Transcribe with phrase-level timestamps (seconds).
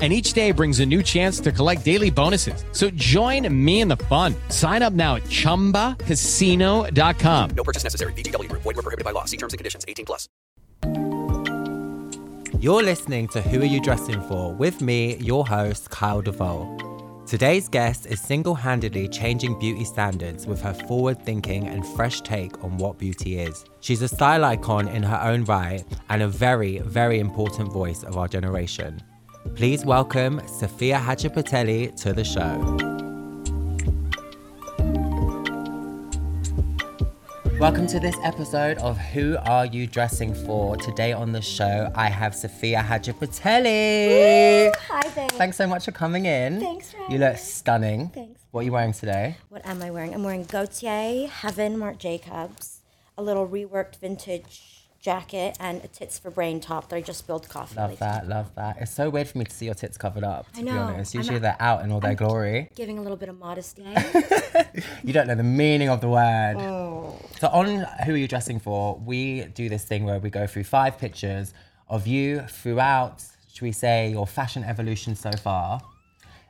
[0.00, 2.64] And each day brings a new chance to collect daily bonuses.
[2.72, 4.34] So join me in the fun.
[4.48, 7.50] Sign up now at chumbacasino.com.
[7.50, 8.14] No purchase necessary.
[8.14, 8.62] VGW Group.
[8.62, 9.26] Void were prohibited by law.
[9.26, 9.84] See terms and conditions.
[9.86, 10.26] 18 plus.
[12.60, 16.86] You're listening to Who Are You Dressing For with me, your host, Kyle De'Volle.
[17.26, 22.64] Today's guest is single handedly changing beauty standards with her forward thinking and fresh take
[22.64, 23.64] on what beauty is.
[23.80, 28.18] She's a style icon in her own right and a very, very important voice of
[28.18, 29.00] our generation.
[29.48, 32.58] Please welcome Sophia Hadjipanteli to the show.
[37.58, 40.76] Welcome to this episode of Who Are You Dressing For?
[40.76, 44.74] Today on the show, I have Sophia Hadjipanteli.
[44.76, 45.28] Hi there.
[45.30, 46.60] Thanks so much for coming in.
[46.60, 48.10] Thanks for You look stunning.
[48.10, 48.42] Thanks.
[48.50, 49.38] What are you wearing today?
[49.48, 50.12] What am I wearing?
[50.14, 52.82] I'm wearing Gaultier Heaven Marc Jacobs,
[53.16, 54.69] a little reworked vintage
[55.00, 57.76] jacket, and a Tits for Brain top that I just spilled coffee.
[57.76, 57.96] Love on.
[58.00, 58.76] that, love that.
[58.80, 60.78] It's so weird for me to see your tits covered up, to I be know.
[60.78, 61.14] honest.
[61.14, 62.68] I'm Usually a- they're out in all their I'm glory.
[62.74, 63.84] Giving a little bit of modesty.
[65.02, 66.56] You don't know the meaning of the word.
[66.58, 67.16] Oh.
[67.40, 67.66] So on
[68.04, 71.54] Who Are You Dressing For, we do this thing where we go through five pictures
[71.88, 75.80] of you throughout, should we say, your fashion evolution so far.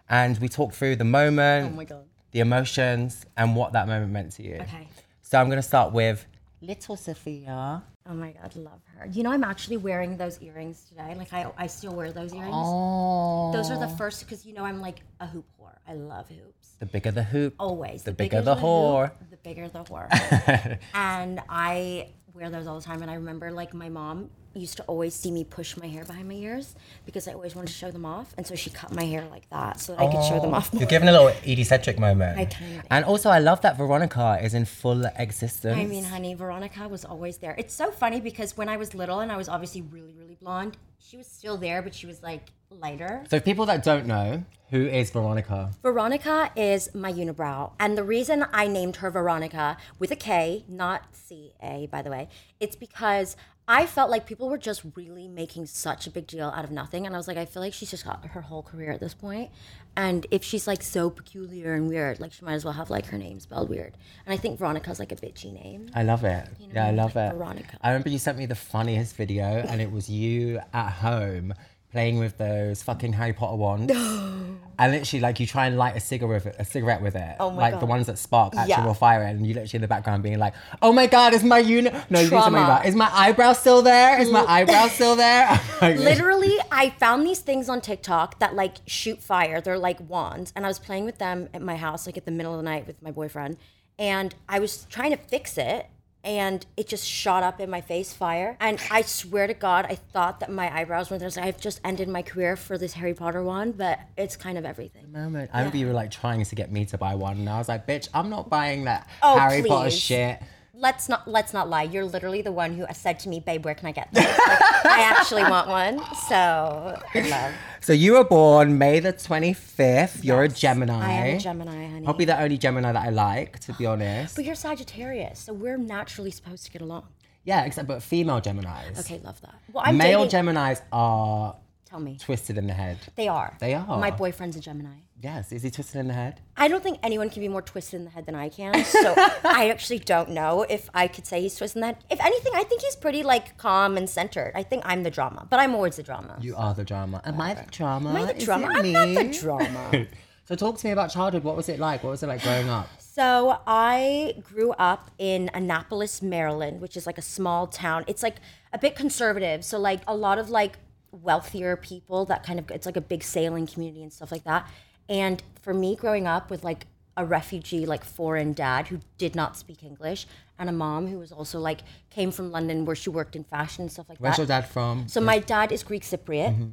[0.08, 2.04] And we talk through the moment, oh my god.
[2.32, 4.56] the emotions, and what that moment meant to you.
[4.56, 4.88] Okay.
[5.22, 6.26] So I'm going to start with
[6.60, 7.82] Little Sophia.
[8.08, 9.06] Oh my god, love her.
[9.06, 11.14] You know, I'm actually wearing those earrings today.
[11.16, 12.54] Like I, I still wear those earrings.
[12.56, 13.52] Oh.
[13.52, 13.96] Those are the oh.
[13.96, 15.76] first because you know I'm like a hoop whore.
[15.86, 16.76] I love hoops.
[16.78, 17.54] The bigger the hoop.
[17.58, 18.02] Always.
[18.02, 19.10] The bigger the whore.
[19.10, 20.78] hoop, the bigger the whore.
[20.94, 23.02] and I wear those all the time.
[23.02, 26.28] And I remember like my mom used to always see me push my hair behind
[26.28, 26.74] my ears
[27.06, 28.34] because I always wanted to show them off.
[28.36, 30.56] And so she cut my hair like that so that I could show them oh,
[30.56, 30.80] off more.
[30.80, 32.38] You're giving a little Edie Sedgwick moment.
[32.38, 35.78] I kind of And also, I love that Veronika is in full existence.
[35.78, 37.54] I mean, honey, Veronika was always there.
[37.58, 40.76] It's so funny because when I was little and I was obviously really, really blonde,
[40.98, 43.24] she was still there, but she was like lighter.
[43.30, 45.72] So, people that don't know, who is Veronika?
[45.82, 47.72] Veronika is my unibrow.
[47.80, 52.10] And the reason I named her Veronika with a K, not C A, by the
[52.10, 52.28] way,
[52.60, 53.36] it's because
[53.72, 57.06] I felt like people were just really making such a big deal out of nothing.
[57.06, 59.14] And I was like, I feel like she's just got her whole career at this
[59.14, 59.48] point.
[59.96, 63.06] And if she's like so peculiar and weird, like she might as well have like
[63.06, 63.96] her name spelled weird.
[64.26, 65.88] And I think Veronika's like a bitchy name.
[65.94, 66.48] I love it.
[66.58, 67.36] yeah, I love like it.
[67.36, 67.78] Veronika.
[67.80, 71.54] I remember you sent me the funniest video, and it was you at home
[71.92, 73.92] playing with those fucking Harry Potter wands.
[74.78, 77.36] and literally, like, you try and light a cigarette, with it- a cigarette with it.
[77.40, 78.92] Oh my like the ones that spark actual Yeah.
[78.92, 81.90] fire, and you literally in the background being like, "Oh my god, is my uni?
[82.08, 82.58] No, you Trauma.
[82.58, 82.86] about.
[82.86, 84.20] Is my eyebrow still there?
[84.20, 85.48] Is my eyebrow still there?
[85.80, 89.60] I'm like, Literally, I found these things on TikTok that like shoot fire.
[89.60, 90.52] They're like wands.
[90.54, 92.64] And I was playing with them at my house, like at the middle of the
[92.64, 93.56] night with my boyfriend.
[93.98, 95.86] And I was trying to fix it.
[96.22, 98.56] And it just shot up in my face, fire.
[98.60, 101.26] And I swear to God, I thought that my eyebrows were there.
[101.26, 104.36] I was like, I've just ended my career for this Harry Potter wand, but it's
[104.36, 105.10] kind of everything.
[105.10, 105.50] moment.
[105.54, 107.68] I remember you were like trying to get me to buy one, and I was
[107.68, 110.42] like, "Bitch, I'm not buying that Oh, Harry Potter shit."
[110.80, 111.82] Let's not let's not lie.
[111.82, 114.86] You're literally the one who said to me, "Babe, where can I get this?" Like,
[114.86, 116.00] I actually want one.
[116.28, 117.52] So love.
[117.82, 120.24] So you were born May the 25th.
[120.24, 120.94] You're a Gemini.
[120.94, 122.04] I am a Gemini, honey.
[122.04, 124.36] Probably the only Gemini that I like, to be honest.
[124.36, 127.08] But you're Sagittarius, so we're naturally supposed to get along.
[127.44, 129.00] Yeah, except but female Geminis.
[129.00, 129.56] Okay, love that.
[129.72, 131.56] Well, I'm Male dating, Geminis are
[131.90, 132.98] Tell me, twisted in the head.
[133.16, 133.56] they are.
[133.58, 133.98] They are.
[133.98, 134.98] My boyfriend's a Gemini.
[135.20, 136.40] Yes, is he twisted in the head?
[136.56, 138.84] I don't think anyone can be more twisted in the head than I can.
[138.84, 139.14] So
[139.44, 141.96] I actually don't know if I could say he's twisted in the head.
[142.08, 144.52] If anything, I think he's pretty like calm and centered.
[144.54, 146.38] I think I'm the drama, but I'm always the drama.
[146.40, 147.20] You are the drama.
[147.24, 148.10] Am I the drama?
[148.10, 148.68] Am I the Is drama?
[148.72, 150.06] I'm not the drama.
[150.50, 151.44] So talk to me about childhood.
[151.44, 152.02] What was it like?
[152.02, 152.88] What was it like growing up?
[152.98, 158.02] So I grew up in Annapolis, Maryland, which is like a small town.
[158.08, 158.38] It's like
[158.72, 159.64] a bit conservative.
[159.64, 160.78] So like a lot of like
[161.12, 164.68] wealthier people that kind of it's like a big sailing community and stuff like that.
[165.08, 166.86] And for me growing up with like
[167.16, 170.26] a refugee like foreign dad who did not speak English
[170.58, 173.82] and a mom who was also like came from London where she worked in fashion
[173.82, 174.42] and stuff like Where's that.
[174.42, 175.08] Where's your dad from?
[175.08, 176.72] So my dad is Greek Cypriot.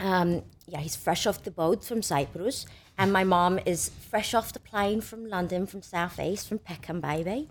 [0.00, 2.66] Um, yeah, he's fresh off the boat from Cyprus,
[2.98, 7.00] and my mom is fresh off the plane from London, from South East, from Peckham,
[7.00, 7.48] baby.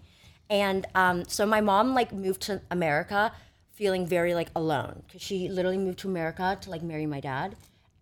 [0.49, 3.31] And um, so my mom like moved to America,
[3.73, 7.55] feeling very like alone because she literally moved to America to like marry my dad,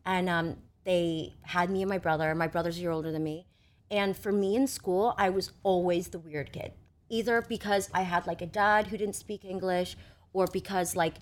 [0.06, 2.34] and um, they had me and my brother.
[2.36, 3.48] My brother's a year older than me,
[3.90, 6.74] and for me in school, I was always the weird kid
[7.12, 9.98] either because I had like a dad who didn't speak English
[10.34, 11.16] or because like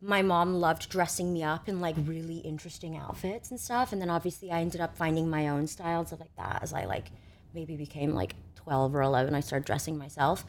[0.00, 3.92] my mom loved dressing me up in like really interesting outfits and stuff.
[3.92, 6.72] And then obviously I ended up finding my own style and stuff like that as
[6.72, 7.10] I like
[7.52, 9.34] maybe became like 12 or 11.
[9.34, 10.44] I started dressing myself.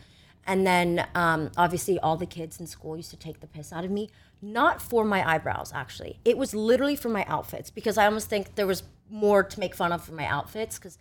[0.48, 3.84] And then um, obviously all the kids in school used to take the piss out
[3.84, 4.10] of me,
[4.42, 6.20] not for my eyebrows actually.
[6.24, 9.76] It was literally for my outfits because I almost think there was more to make
[9.76, 10.98] fun of for my outfits because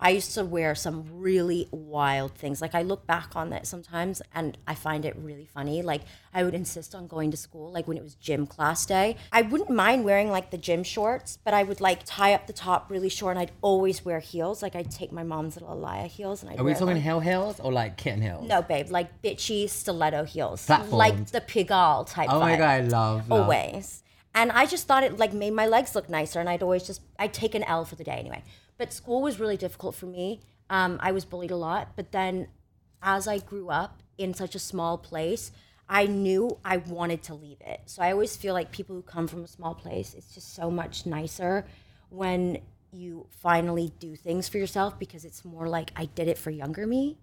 [0.00, 2.60] I used to wear some really wild things.
[2.62, 5.82] Like I look back on that sometimes and I find it really funny.
[5.82, 6.02] Like
[6.32, 9.16] I would insist on going to school, like when it was gym class day.
[9.32, 12.52] I wouldn't mind wearing like the gym shorts, but I would like tie up the
[12.52, 14.62] top really short and I'd always wear heels.
[14.62, 16.96] Like I'd take my mom's little Alaïa heels and I'd Are we talking them.
[16.98, 18.46] hill heels or like kitten heels?
[18.48, 20.64] No, babe, like bitchy stiletto heels.
[20.64, 20.92] Platforms.
[20.92, 23.40] Like the Pigalle type Oh my vibe god, I love, love.
[23.42, 24.04] always.
[24.34, 27.00] And I just thought it like made my legs look nicer, and I'd always just
[27.18, 28.44] I'd take an L for the day anyway.
[28.78, 30.40] But school was really difficult for me.
[30.70, 32.48] Um, I was bullied a lot, but then
[33.02, 35.50] as I grew up in such a small place,
[35.88, 37.80] I knew I wanted to leave it.
[37.86, 40.70] So I always feel like people who come from a small place, it's just so
[40.70, 41.66] much nicer
[42.10, 42.58] when
[42.92, 46.86] you finally do things for yourself because it's more like I did it for younger
[46.86, 47.18] me.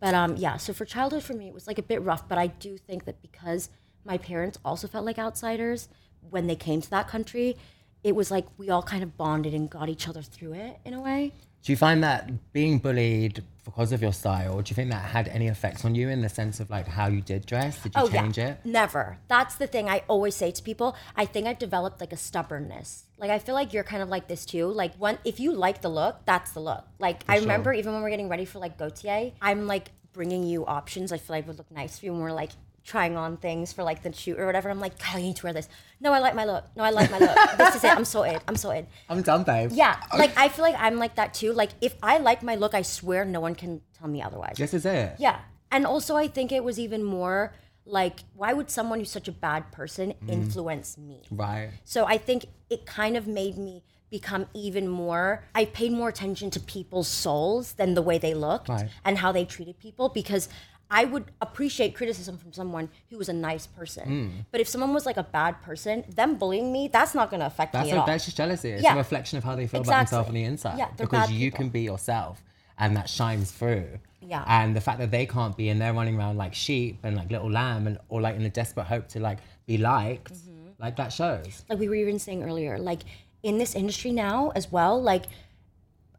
[0.00, 2.28] But um, yeah, so for childhood for me, it was like a bit rough.
[2.28, 3.68] But I do think that because
[4.04, 5.88] my parents also felt like outsiders
[6.30, 7.56] when they came to that country,
[8.04, 10.94] it was like we all kind of bonded and got each other through it in
[10.94, 11.32] a way.
[11.62, 15.28] Do you find that being bullied because of your style, do you think that had
[15.28, 17.82] any effects on you in the sense of like how you did dress?
[17.82, 18.58] Did you oh, change it?
[18.64, 19.18] Never.
[19.28, 20.96] That's the thing I always say to people.
[21.16, 23.04] I think I've developed like a stubbornness.
[23.18, 24.68] Like I feel like you're kind of like this too.
[24.68, 26.84] Like one, if you like the look, that's the look.
[26.98, 30.64] Like I remember even when we're getting ready for like Gaultier, I'm like bringing you
[30.64, 31.12] options.
[31.12, 32.52] I feel like would look nice for you, and we're like
[32.88, 34.70] trying on things for like the shoot or whatever.
[34.70, 35.68] I'm like, Kyle, you need to wear this.
[36.00, 36.64] No, I like my look.
[36.74, 37.36] No, I like my look.
[37.58, 37.94] this is it.
[37.94, 38.40] I'm sorted.
[38.48, 38.86] I'm sorted.
[39.10, 39.72] I'm done, babe.
[39.72, 40.16] Yeah, oh.
[40.16, 41.52] like I feel like I'm like that too.
[41.52, 44.56] Like if I like my look, I swear no one can tell me otherwise.
[44.56, 45.16] This is it.
[45.18, 45.38] Yeah.
[45.70, 47.52] And also, I think it was even more
[47.84, 50.30] like, why would someone who's such a bad person mm.
[50.30, 51.24] influence me?
[51.30, 51.70] Right.
[51.84, 56.50] So I think it kind of made me become even more, I paid more attention
[56.52, 58.88] to people's souls than the way they looked Right.
[59.04, 60.48] and how they treated people because.
[60.90, 64.04] I would appreciate criticism from someone who was a nice person.
[64.04, 64.28] Hmm.
[64.50, 67.46] But if someone was like a bad person, them bullying me, that's not going to
[67.46, 68.06] affect That's me all.
[68.06, 68.70] that's just jealousy.
[68.70, 68.94] It's Yeah.
[68.94, 70.78] a reflection of how they feel about themselves on the inside.
[70.78, 71.56] Yeah, because you people.
[71.58, 72.42] can be yourself
[72.78, 73.98] and that shines through.
[74.22, 74.44] Yeah.
[74.46, 77.30] And the fact that they can't be and they're running around like sheep and like
[77.30, 80.82] little lamb and or like in a desperate hope to like be liked, Mm-hmm.
[80.82, 81.64] like that shows.
[81.68, 83.00] like we were even saying earlier, like
[83.42, 85.26] in this industry now as well, like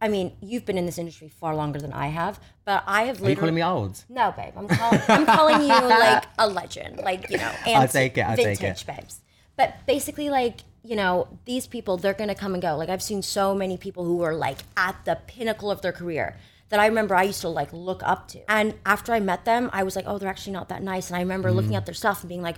[0.01, 2.39] I mean, you've been in this industry far longer than I have,
[2.69, 4.03] but I have Are you literally calling me old?
[4.09, 7.87] No, babe, I'm calling I'm calling you like a legend, like you know, and I'll
[7.87, 8.87] take it, I'll take vintage it.
[8.87, 9.21] babes.
[9.57, 12.77] But basically, like you know, these people they're gonna come and go.
[12.77, 16.35] Like I've seen so many people who are like at the pinnacle of their career
[16.69, 18.39] that I remember I used to like look up to.
[18.51, 21.09] And after I met them, I was like, oh, they're actually not that nice.
[21.09, 21.55] And I remember Mm.
[21.55, 22.57] looking at their stuff and being like.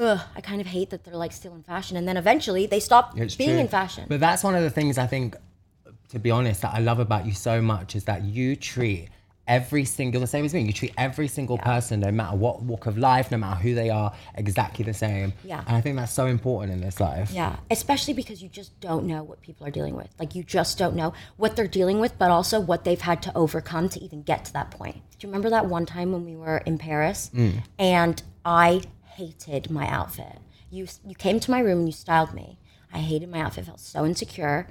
[0.00, 2.78] Ugh, I kind of hate that they're like still in fashion, and then eventually they
[2.78, 3.58] stop being true.
[3.58, 4.04] in fashion.
[4.08, 5.34] But that's one of the things I think,
[6.10, 9.08] to be honest, that I love about you so much is that you treat
[9.48, 12.86] every single, the same as me, you treat every single person, no matter what walk
[12.86, 15.32] of life, no matter who they are, exactly the same.
[15.42, 15.64] Yeah.
[15.66, 17.30] And I think that's so important in this life.
[17.32, 20.08] Yeah, especially because you just don't know what people are dealing with.
[20.18, 23.36] Like you just don't know what they're dealing with, but also what they've had to
[23.36, 24.96] overcome to even get to that point.
[25.18, 27.62] Do you remember that one time when we were in Paris mm.
[27.78, 28.82] and I
[29.16, 30.38] hated my outfit?
[30.70, 32.58] You you came to my room and you styled me.
[32.92, 33.64] I hated my outfit.
[33.64, 34.68] Felt so insecure.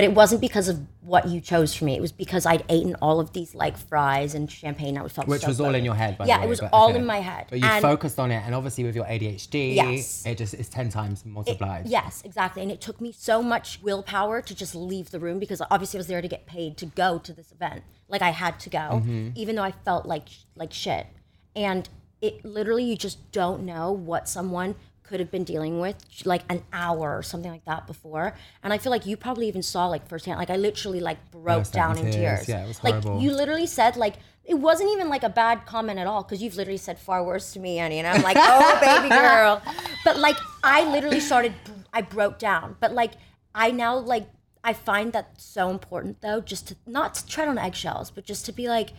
[0.00, 1.94] But it wasn't because of what you chose for me.
[1.94, 4.96] It was because I'd eaten all of these like fries and champagne.
[4.96, 6.46] I felt Which so was all in your head, by yeah, the way.
[6.46, 7.48] it was all in my head.
[7.50, 10.24] But you And- focused on it, and obviously with your ADHD, Yes.
[10.24, 11.86] it just is 10 times multiplied.
[11.86, 12.62] Yes, exactly.
[12.62, 16.00] And it took me so much willpower to just leave the room because obviously I
[16.00, 17.82] was there to get paid to go to this event.
[18.08, 19.32] Like I had to go, mm-hmm.
[19.34, 21.08] even though I felt like like shit.
[21.54, 21.90] And
[22.22, 24.76] it literally you just don't know what someone
[25.10, 28.32] could have been dealing with like an hour or something like that before.
[28.62, 30.38] And I feel like you probably even saw like firsthand.
[30.38, 32.48] Like I literally like broke down in tears.
[32.48, 33.14] Yeah, it was horrible.
[33.14, 34.14] like you literally said like
[34.44, 37.52] it wasn't even like a bad comment at all because you've literally said far worse
[37.54, 39.60] to me, Annie, and I'm like, oh baby girl.
[40.04, 41.54] But like I literally started,
[41.92, 42.76] I broke down.
[42.78, 43.14] But like
[43.52, 44.28] I now like
[44.62, 48.46] I find that so important though, just to not to tread on eggshells, but just
[48.46, 48.90] to be like,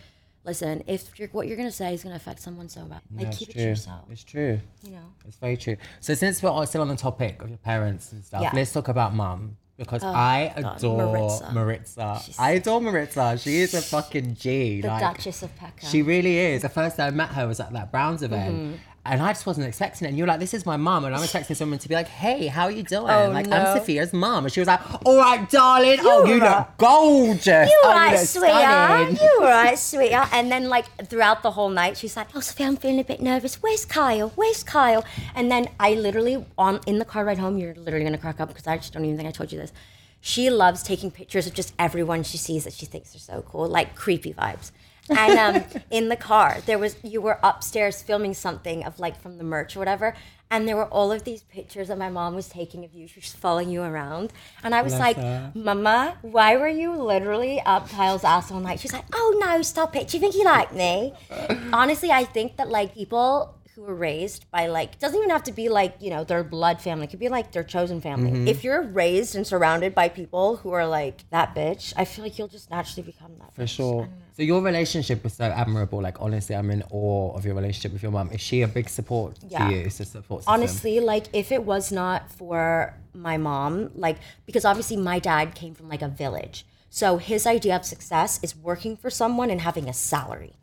[0.44, 3.38] listen, if you're, what you're gonna say is gonna affect someone so bad, like That's
[3.38, 4.02] keep it to yourself.
[4.10, 4.60] It's true.
[4.82, 5.12] You know.
[5.26, 5.76] It's very true.
[6.00, 8.50] So since we're all still on the topic of your parents and stuff, Yeah.
[8.54, 9.56] let's talk about mum.
[9.78, 11.52] Because I God, adore Maritza.
[11.52, 12.20] Maritza.
[12.38, 13.38] I adore Maritza.
[13.38, 14.80] She is a fucking G.
[14.80, 15.88] The like, Duchess of Peckham.
[15.88, 16.62] She really is.
[16.62, 18.54] The first time I met her was at that Browns event.
[18.54, 18.74] Mm-hmm.
[19.04, 20.10] And I just wasn't expecting it.
[20.10, 21.04] And you're like, "This is my mom.
[21.04, 23.56] and I'm expecting someone to be like, "Hey, how are you doing?" Oh, like, no.
[23.56, 24.44] I'm Sophia's mom.
[24.44, 25.98] and she was like, "All right, darling.
[26.02, 26.58] oh, you right.
[26.58, 27.48] look gorgeous.
[27.48, 28.62] Oh, you oh, right, look sweetheart.
[28.62, 30.28] stunning." You right, sweetheart.
[30.32, 33.20] And then like throughout the whole night, she's like, "Oh, Sophia, I'm feeling a bit
[33.20, 33.56] nervous.
[33.60, 34.30] Where's Kyle?
[34.36, 35.04] Where's Kyle?"
[35.34, 38.48] And then I literally on in the car ride home, you're literally gonna crack up
[38.48, 39.72] because I just don't even think I told you this.
[40.20, 43.66] She loves taking pictures of just everyone she sees that she thinks are so cool,
[43.66, 44.70] like creepy vibes.
[45.10, 49.38] And um, in the car, there was you were upstairs filming something of like from
[49.38, 50.14] the merch or whatever,
[50.50, 53.08] and there were all of these pictures that my mom was taking of you.
[53.08, 54.32] She was following you around,
[54.62, 55.16] and I was like,
[55.54, 59.96] "Mama, why were you literally up Kyle's ass all night?" She's like, "Oh no, stop
[59.96, 60.08] it!
[60.08, 61.14] Do you think he liked me?"
[61.72, 65.52] Honestly, I think that like people who were raised by like doesn't even have to
[65.52, 67.04] be like you know their blood family.
[67.04, 68.30] It could be like their chosen family.
[68.30, 68.48] Mm-hmm.
[68.48, 72.38] If you're raised and surrounded by people who are like that bitch, I feel like
[72.38, 73.54] you'll just naturally become that.
[73.54, 74.08] For sure.
[74.36, 76.00] So your relationship was so admirable.
[76.02, 78.88] Like honestly, I'm in awe of your relationship with your mom Is she a big
[78.88, 79.68] support Yeah.
[79.68, 79.80] to you?
[79.82, 80.54] It's a support system.
[80.54, 85.74] honestly like if it was not for my mom like because obviously my dad came
[85.74, 89.86] from like a village so his idea of success is working for someone and having
[89.88, 90.54] a salary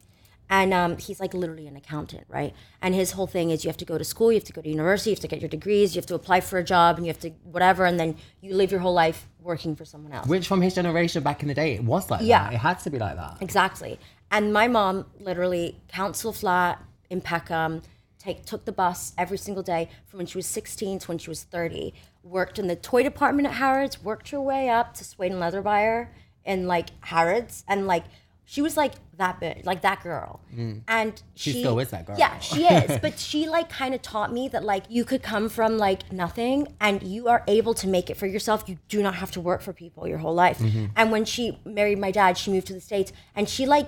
[0.50, 3.77] and um, he's like literally an accountant right and his whole thing is you have
[3.77, 5.50] to go to school you have to go to university you have to get your
[5.50, 8.15] degrees you have to apply for a job and you have to whatever and then
[8.41, 11.48] you live your whole life working for someone else Which from his generation back in
[11.48, 12.44] the day, it was like Yeah.
[12.46, 12.53] that.
[12.53, 13.38] It had to be like that.
[13.41, 13.98] Exactly.
[14.32, 17.82] And my mom literally council flat in Peckham,
[18.20, 21.29] take took the bus every single day from when she was 16 to when she
[21.29, 21.94] was 30.
[22.22, 25.62] Worked in the toy department at Harrods, worked her way up to Suede and Leather
[25.62, 26.13] Buyer
[26.46, 28.03] in like Harrods and like
[28.51, 30.39] she was like that bitch, like that girl.
[30.58, 31.22] And Mm.
[31.36, 32.15] She she still is that girl.
[32.18, 33.00] Yeah, she is.
[33.01, 36.68] but she like kind of taught me that like you could come from like nothing
[36.82, 38.63] and you are able to make it for yourself.
[38.65, 40.58] You do not have to work for people your whole life.
[40.58, 40.86] Mm-hmm.
[40.96, 43.88] And when she married my dad, she moved to the States and she like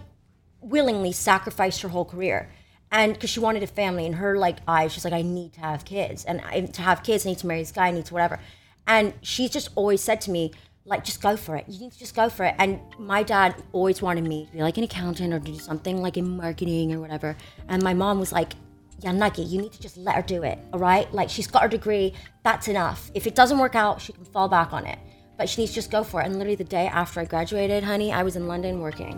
[0.61, 2.51] willingly sacrificed her whole career.
[2.91, 5.61] And because she wanted a family in her like eyes, she's like, I need to
[5.61, 6.23] have kids.
[6.23, 8.39] And I, to have kids, I need to marry this guy, I need to whatever.
[8.85, 10.51] And she's just always said to me,
[10.91, 11.65] like, just go for it.
[11.69, 12.53] You need to just go for it.
[12.59, 16.17] And my dad always wanted me to be like an accountant or do something like
[16.17, 17.35] in marketing or whatever.
[17.69, 18.53] And my mom was like,
[19.01, 21.11] Nuggy, you need to just let her do it, all right?
[21.11, 23.09] Like, she's got her degree, that's enough.
[23.15, 24.99] If it doesn't work out, she can fall back on it.
[25.37, 26.25] But she needs to just go for it.
[26.25, 29.17] And literally the day after I graduated, honey, I was in London working.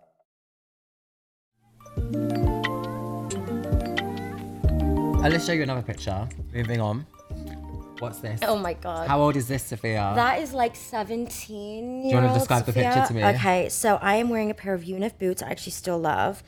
[5.23, 6.27] Uh, let's show you another picture.
[6.51, 7.05] Moving on.
[7.99, 8.39] What's this?
[8.41, 9.07] Oh my God.
[9.07, 10.13] How old is this, Sophia?
[10.15, 13.23] That is like 17 you wanna year old describe the picture to me?
[13.23, 16.41] Okay, so I am wearing a pair of Unif boots I actually still love.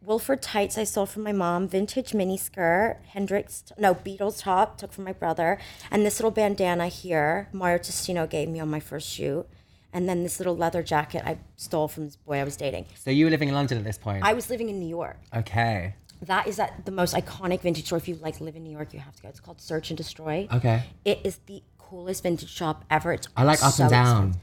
[0.00, 4.92] Wolford tights I stole from my mom, vintage mini skirt, Hendrix, no, Beatles top, took
[4.92, 5.58] from my brother,
[5.90, 9.46] and this little bandana here, Mario Testino gave me on my first shoot.
[9.92, 12.86] And then this little leather jacket I stole from this boy I was dating.
[12.94, 14.22] so you were living in London at this point?
[14.24, 15.18] I was living in New York.
[15.34, 15.96] okay.
[16.22, 17.98] That is at the most iconic vintage store.
[17.98, 19.28] If you like live in New York, you have to go.
[19.28, 20.48] It's called Search and Destroy.
[20.52, 20.84] Okay.
[21.04, 23.12] It is the coolest vintage shop ever.
[23.12, 24.34] It's I like Up so and Down.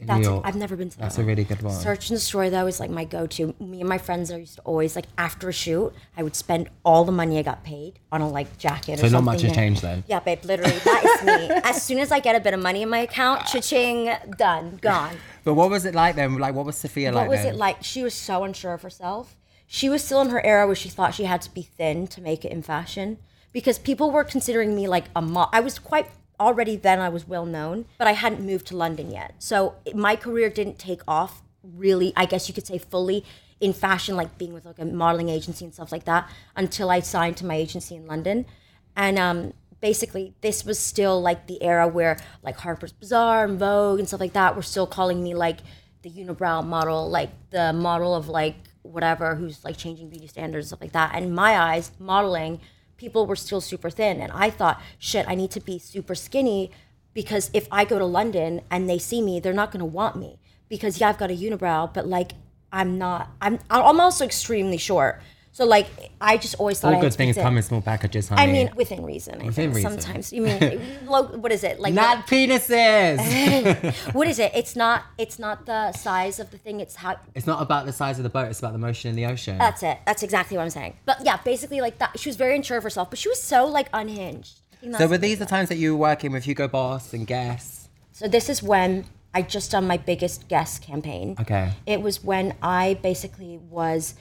[0.00, 0.32] That's New it.
[0.32, 0.42] York.
[0.44, 1.02] I've never been to that.
[1.04, 1.72] That's a really good one.
[1.72, 3.54] Search and Destroy though is like my go-to.
[3.60, 6.68] Me and my friends I used to always like after a shoot, I would spend
[6.84, 8.98] all the money I got paid on a like jacket.
[8.98, 10.04] So or not something much has changed then?
[10.08, 10.44] Yeah, babe.
[10.44, 11.56] Literally, that is me.
[11.64, 15.16] as soon as I get a bit of money in my account, cha-ching, done, gone.
[15.44, 16.38] But what was it like then?
[16.38, 17.54] Like, what was Sophia What like What was then?
[17.54, 17.82] it like?
[17.84, 19.36] She was so unsure of herself.
[19.74, 22.20] She was still in her era where she thought she had to be thin to
[22.20, 23.18] make it in fashion
[23.50, 26.06] because people were considering me like a mo I was quite
[26.38, 29.34] already then I was well known, but I hadn't moved to London yet.
[29.40, 33.24] So my career didn't take off really, I guess you could say fully
[33.58, 37.00] in fashion like being with like a modeling agency and stuff like that until I
[37.00, 38.46] signed to my agency in London.
[38.94, 43.98] And um basically this was still like the era where like Harper's Bazaar and Vogue
[43.98, 45.58] and stuff like that were still calling me like
[46.02, 48.54] the unibrow model, like the model of like
[48.84, 51.14] whatever who's like changing beauty standards stuff like that.
[51.14, 52.60] And my eyes, modeling,
[52.96, 56.70] people were still super thin, and I thought, shit, I need to be super skinny
[57.12, 60.38] because if I go to London and they see me, they're not gonna want me
[60.68, 62.32] because yeah, I've got a unibrow, but like
[62.72, 63.30] I'm not.
[63.40, 65.22] I'm I'm also extremely short.
[65.54, 65.86] So like
[66.20, 67.44] I just always thought All good things thin.
[67.44, 68.42] come in small packages, honey.
[68.42, 69.40] I mean, within reason.
[69.40, 69.76] I Within think.
[69.76, 70.00] reason.
[70.00, 71.94] Sometimes you mean what is it like?
[71.94, 73.94] not penises.
[74.14, 74.50] what is it?
[74.52, 75.04] It's not.
[75.16, 76.80] It's not the size of the thing.
[76.80, 77.20] It's how.
[77.36, 78.48] it's not about the size of the boat.
[78.48, 79.56] It's about the motion in the ocean.
[79.56, 79.98] That's it.
[80.04, 80.96] That's exactly what I'm saying.
[81.06, 82.18] But yeah, basically like that.
[82.18, 84.58] She was very unsure of herself, but she was so like unhinged.
[84.98, 87.88] So were these the times that you were working with Hugo Boss and Guess?
[88.10, 91.36] So this is when I just done my biggest Guess campaign.
[91.40, 91.72] Okay.
[91.86, 94.14] It was when I basically was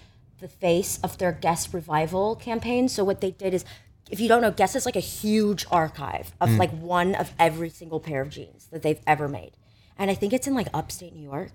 [0.43, 2.87] the face of their Guess revival campaign.
[2.87, 3.65] So what they did is,
[4.11, 6.59] if you don't know, Guess is like a huge archive of mm.
[6.59, 9.53] like one of every single pair of jeans that they've ever made,
[9.97, 11.51] and I think it's in like upstate New York.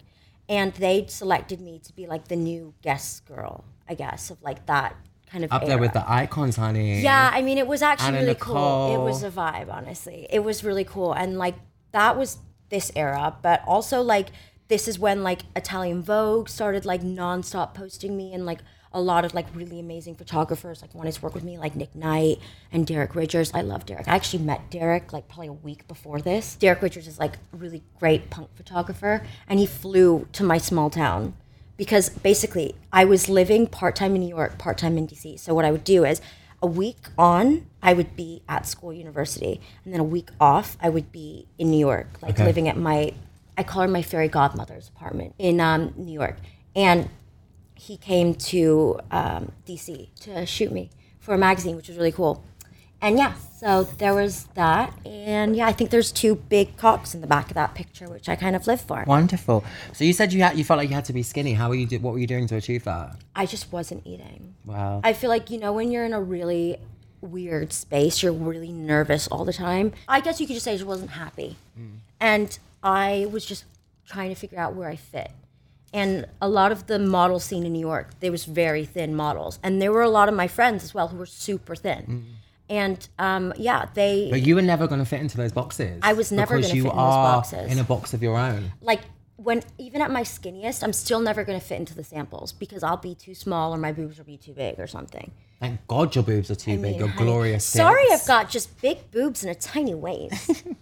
[0.50, 4.64] And they selected me to be like the new Guess girl, I guess, of like
[4.64, 4.96] that
[5.30, 7.02] kind of Up there with the icons, honey.
[7.02, 8.94] Yeah, I mean, it was actually Anna really cool.
[8.94, 10.26] It was a vibe, honestly.
[10.30, 11.12] It was really cool.
[11.12, 11.56] And like,
[11.92, 12.38] that was
[12.70, 14.28] this era, but also like,
[14.68, 18.60] this is when like Italian Vogue started like nonstop posting me and like
[18.92, 21.94] a lot of like really amazing photographers like wanted to work with me, like Nick
[21.94, 22.38] Knight
[22.72, 23.50] and Derek Ridgers.
[23.54, 24.08] I love Derek.
[24.08, 26.54] I actually met Derek like probably a week before this.
[26.56, 31.34] Derek Ridgers is like really great punk photographer, and he flew to my small town
[31.76, 35.38] because basically I was living part time in New York, part time in DC.
[35.38, 36.20] So what I would do is
[36.60, 40.88] a week on, I would be at school, university, and then a week off, I
[40.88, 42.44] would be in New York, like Okay.
[42.44, 43.12] living at my,
[43.56, 46.36] I call her my fairy godmother's apartment in um, New York,
[46.74, 47.08] and
[47.78, 52.44] he came to um, DC to shoot me for a magazine, which was really cool.
[53.00, 57.20] And yeah, so there was that, and yeah, I think there's two big cocks in
[57.20, 59.04] the back of that picture, which I kind of live for.
[59.06, 59.64] Wonderful.
[59.92, 61.52] So you said you had you felt like you had to be skinny.
[61.52, 61.86] How were you?
[61.86, 63.16] Do, what were you doing to achieve that?
[63.36, 64.56] I just wasn't eating.
[64.64, 65.00] Wow.
[65.04, 66.78] I feel like, you know, when you're in a really
[67.20, 69.92] weird space, you're really nervous all the time.
[70.08, 71.56] I guess you could just say I just wasn't happy.
[72.20, 73.64] And I was just
[74.06, 75.30] trying to figure out where I fit.
[75.92, 79.58] And a lot of the model scene in New York, there was very thin models.
[79.62, 82.26] And there were a lot of my friends as well who were super thin.
[82.68, 85.98] And um, yeah, they But you were never going to fit into those boxes.
[86.02, 87.72] I was never gonna fit in those boxes.
[87.72, 88.72] in a box of your own.
[88.82, 89.00] like
[89.36, 92.82] when even at my skinniest, I'm still never going to fit into the samples because
[92.82, 95.30] I'll be too small or my boobs will be too big or something.
[95.60, 96.98] Thank God your boobs are too I big.
[96.98, 97.64] Your honey, glorious.
[97.64, 98.22] Sorry, tits.
[98.22, 100.64] I've got just big boobs and a tiny waist.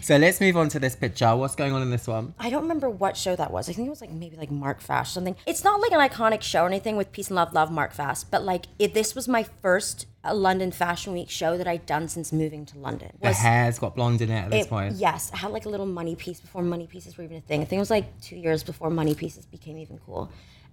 [0.00, 1.34] So let's move on to this picture.
[1.34, 2.34] What's going on in this one?
[2.38, 3.68] I don't remember what show that was.
[3.68, 5.36] I think it was like maybe like Mark Fast or something.
[5.46, 8.30] It's not like an iconic show or anything with Peace and Love, Love Mark Fast,
[8.30, 12.08] but like it, this was my first uh, London Fashion Week show that I'd done
[12.08, 13.10] since moving to London.
[13.20, 14.94] The Was hair's got blonde in it at this it- point.
[14.96, 17.62] Yes, I had like a little money piece before money pieces were even a thing.
[17.62, 20.30] I think it was like two years before money pieces became even cool,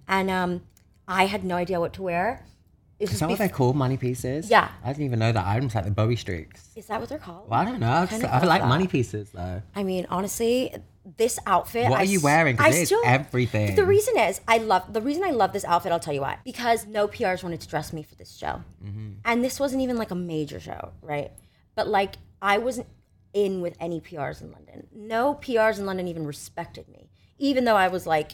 [0.07, 0.61] and um,
[1.07, 2.45] I had no idea what to wear.
[3.01, 3.75] Is that what they're called?
[3.75, 4.49] Money pieces?
[4.49, 4.69] Yeah.
[4.83, 5.45] I didn't even know that.
[5.45, 6.69] I just like the Bowie streaks.
[6.75, 7.49] Is that what they're called?
[7.49, 7.91] Well, I don't know.
[7.91, 8.67] I, just, I like that.
[8.67, 9.61] money pieces though.
[9.75, 10.73] I mean, honestly,
[11.17, 11.89] this outfit.
[11.89, 12.59] What I are you wearing?
[12.59, 13.75] I still- everything.
[13.75, 15.91] The reason is, I love the reason I love this outfit.
[15.91, 16.37] I'll tell you why.
[16.45, 19.09] Because no PRs wanted to dress me for this show, Mm-hmm.
[19.25, 21.31] and this wasn't even like a major show, right?
[21.75, 22.87] But like, I wasn't
[23.33, 24.87] in with any PRs in London.
[24.93, 27.09] No PRs in London even respected me,
[27.39, 28.33] even though I was like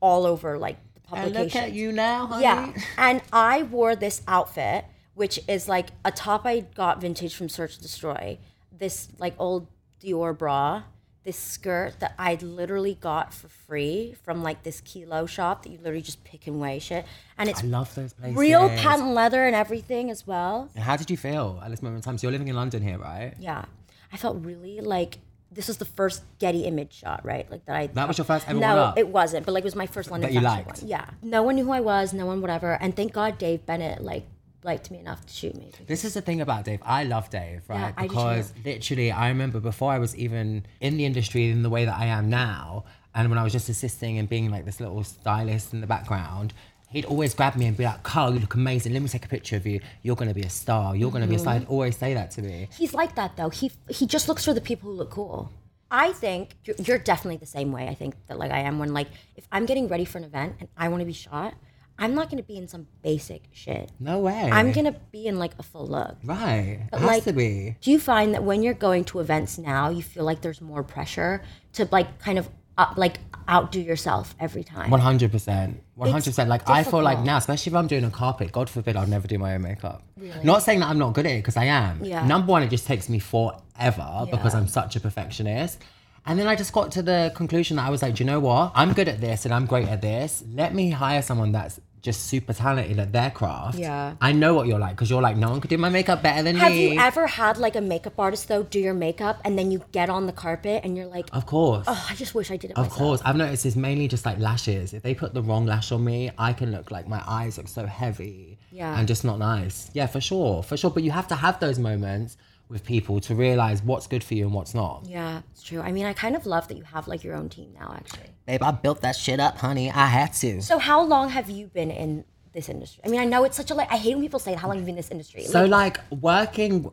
[0.00, 0.78] all over like
[1.10, 2.42] the And look at you now, honey.
[2.42, 2.72] Yeah.
[2.98, 7.74] And I wore this outfit, which is like a top I got vintage from Search
[7.74, 8.38] and Destroy,
[8.76, 9.66] this like old
[10.02, 10.82] Dior bra,
[11.24, 15.78] this skirt that I literally got for free from like this kilo shop that you
[15.78, 17.04] literally just pick and weigh shit.
[17.36, 18.36] And it's I love those places.
[18.36, 20.70] real patent leather and everything as well.
[20.74, 22.18] And How did you feel at this moment in time?
[22.18, 23.34] So you're living in London here, right?
[23.40, 23.64] Yeah.
[24.12, 25.18] I felt really like
[25.52, 27.50] this was the first Getty image shot, right?
[27.50, 29.76] Like that I That was your first ever No, it wasn't, but like it was
[29.76, 30.82] my first London That you fashion liked?
[30.82, 30.88] one.
[30.88, 31.06] Yeah.
[31.22, 32.72] No one knew who I was, no one whatever.
[32.80, 34.26] And thank God Dave Bennett like
[34.64, 35.70] liked me enough to shoot me.
[35.86, 36.80] This is the thing about Dave.
[36.82, 37.94] I love Dave, right?
[37.96, 38.60] Yeah, because too.
[38.64, 42.06] literally, I remember before I was even in the industry in the way that I
[42.06, 45.80] am now, and when I was just assisting and being like this little stylist in
[45.80, 46.52] the background,
[46.96, 48.92] he'd always grab me and be like, Carl, you look amazing.
[48.94, 49.80] Let me take a picture of you.
[50.02, 50.96] You're going to be a star.
[50.96, 51.58] You're going to be a star.
[51.58, 52.68] He'd always say that to me.
[52.76, 53.50] He's like that though.
[53.50, 55.52] He he just looks for the people who look cool.
[55.90, 57.86] I think you're, you're definitely the same way.
[57.86, 60.56] I think that like I am when like if I'm getting ready for an event
[60.58, 61.54] and I want to be shot,
[61.98, 63.90] I'm not going to be in some basic shit.
[64.00, 64.50] No way.
[64.50, 66.16] I'm going to be in like a full look.
[66.24, 66.88] Right.
[66.90, 67.76] But it has like, to be.
[67.80, 70.82] do you find that when you're going to events now, you feel like there's more
[70.82, 71.42] pressure
[71.74, 74.90] to like kind of uh, like outdo yourself every time?
[74.90, 76.48] One hundred percent, one hundred percent.
[76.48, 78.52] Like I feel like now, especially if I'm doing a carpet.
[78.52, 80.02] God forbid, I'll never do my own makeup.
[80.42, 82.04] Not saying that I'm not good at it because I am.
[82.04, 82.26] Yeah.
[82.26, 85.82] Number one, it just takes me forever because I'm such a perfectionist.
[86.26, 88.40] And then I just got to the conclusion that I was like, do you know
[88.40, 88.72] what?
[88.74, 90.42] I'm good at this and I'm great at this.
[90.52, 93.78] Let me hire someone that's just super talented at their craft.
[93.78, 94.14] Yeah.
[94.20, 96.42] I know what you're like because you're like, no one could do my makeup better
[96.44, 96.84] than Have me.
[96.84, 99.82] Have you ever had like a makeup artist though do your makeup and then you
[99.90, 101.84] get on the carpet and you're like, Of course.
[101.88, 102.98] oh, I just wish I did it Of myself.
[102.98, 104.94] course, I've noticed it's mainly just like lashes.
[104.94, 107.66] If they put the wrong lash on me, I can look like my eyes look
[107.66, 108.96] so heavy Yeah.
[108.98, 109.90] and just not nice.
[109.92, 110.90] Yeah, for sure, for sure.
[110.90, 112.36] But you have to have those moments
[112.68, 115.04] with people to realize what's good for you and what's not.
[115.06, 115.80] Yeah, it's true.
[115.80, 118.30] I mean, I kind of love that you have like your own team now, actually.
[118.46, 119.90] Babe, I built that shit up, honey.
[119.90, 120.60] I had to.
[120.62, 123.02] So, how long have you been in this industry?
[123.04, 123.90] I mean, I know it's such a like.
[123.92, 125.44] I hate when people say how long you've been in this industry.
[125.44, 126.90] So like working,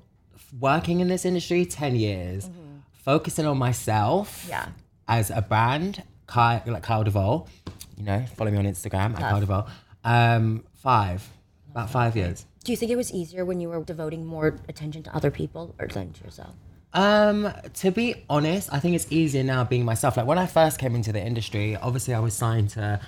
[0.60, 2.50] working in this industry ten years,
[2.92, 4.42] focusing on myself.
[4.42, 4.50] Mm-hmm.
[4.50, 4.68] Yeah.
[5.08, 7.48] As a brand, Kai, like Kyle De'Volle,
[7.98, 9.70] you know, follow me on Instagram at Kyle De'Volle.
[10.04, 11.28] Um, five,
[11.72, 12.46] about five years.
[12.64, 15.76] Do you think it was easier when you were devoting more attention to other people
[15.80, 16.56] or than to yourself?
[16.94, 20.16] Um, to be honest, I think it's easier now being myself.
[20.16, 23.00] Like when I first came into the industry, obviously I was signed to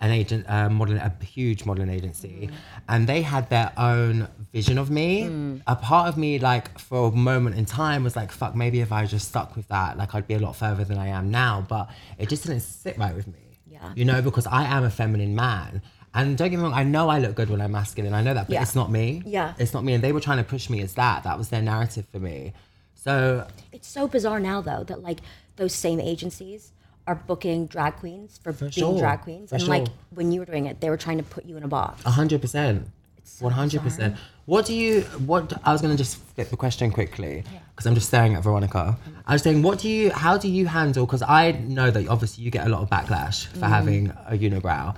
[0.00, 2.50] an agent, uh, modeling, a huge modeling agency,
[2.88, 5.58] and they had their own vision of me.
[5.66, 8.92] A part of me, like for a moment in time, was like, "Fuck, maybe if
[8.92, 11.64] I just stuck with that, like I'd be a lot further than I am now."
[11.68, 13.38] But it just didn't sit right with me.
[13.66, 13.92] Yeah.
[13.94, 15.82] You know, because I am a feminine man.
[16.14, 18.14] And don't get me wrong, I know I look good when I'm masculine.
[18.14, 18.62] I know that, but Yeah.
[18.62, 19.22] it's not me.
[19.26, 19.54] Yeah.
[19.58, 19.92] It's not me.
[19.92, 21.24] And they were trying to push me as that.
[21.24, 22.54] That was their narrative for me.
[22.94, 25.20] So It's so bizarre now, though, that like
[25.56, 26.72] those same agencies
[27.06, 30.46] are booking drag queens for, being sure, drag queens, for and like when you were
[30.46, 32.04] doing it, they were trying to put you in a box.
[32.04, 32.86] A hundred percent.
[33.40, 34.16] One hundred percent.
[34.46, 35.02] What do you?
[35.26, 38.98] What I was gonna just flip the question quickly because I'm just staring at Veronika.
[39.26, 40.10] I was saying, what do you?
[40.10, 41.06] How do you handle?
[41.06, 43.64] Because I know that obviously you get a lot of backlash for mm-hmm.
[43.64, 44.96] having a unibrow.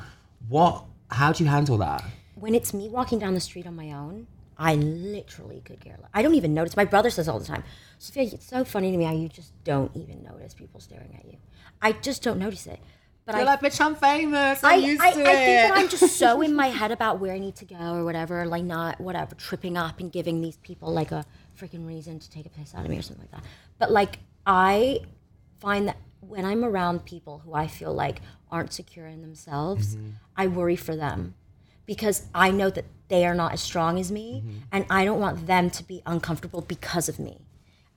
[0.48, 0.84] What?
[1.10, 2.04] How do you handle that?
[2.40, 4.26] when it's me walking down the street on my own,
[4.58, 6.10] I literally could care less.
[6.12, 6.76] I don't even notice.
[6.76, 7.64] My brother says all the time,
[7.98, 11.30] Sophia, it's so funny to me how you just don't even notice people staring at
[11.30, 11.38] you.
[11.80, 12.80] I just don't notice it.
[13.26, 14.64] But I, like, bitch, I'm famous.
[14.64, 15.06] I'm used to.
[15.06, 17.64] I, I think that I'm just so in my head about where I need to
[17.64, 21.24] go or whatever, like not whatever, tripping up and giving these people like a
[21.58, 23.48] freaking reason to take a piss out of me or something like that.
[23.78, 25.00] But like I
[25.60, 30.10] find that when I'm around people who I feel like aren't secure in themselves, mm-hmm.
[30.36, 31.34] I worry for them
[31.86, 34.58] because I know that they are not as strong as me mm-hmm.
[34.70, 37.40] and I don't want them to be uncomfortable because of me.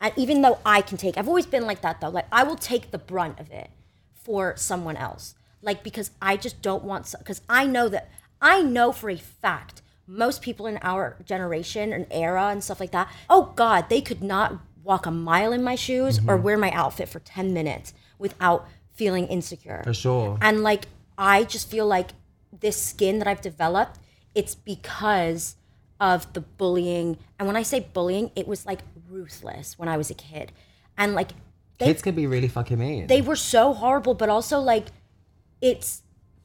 [0.01, 2.09] And even though I can take, I've always been like that though.
[2.09, 3.69] Like I will take the brunt of it
[4.15, 5.36] for someone else.
[5.62, 8.09] Like because I just don't want, because I know that,
[8.41, 12.91] I know for a fact most people in our generation and era and stuff like
[12.91, 16.43] that, oh God, they could not walk a mile in my shoes or mm-hmm.
[16.43, 19.81] wear my outfit for 10 minutes without feeling insecure.
[19.83, 20.38] For sure.
[20.41, 20.86] And like,
[21.17, 22.12] I just feel like
[22.57, 23.99] this skin that I've developed,
[24.33, 25.57] it's because
[25.99, 27.17] of the bullying.
[27.38, 30.53] And when I say bullying, it was like ruthless when I was a kid.
[30.97, 31.31] And like,
[31.77, 33.07] they, Kids can be really fucking mean.
[33.07, 34.88] they were so horrible, but also like,
[35.62, 36.03] it's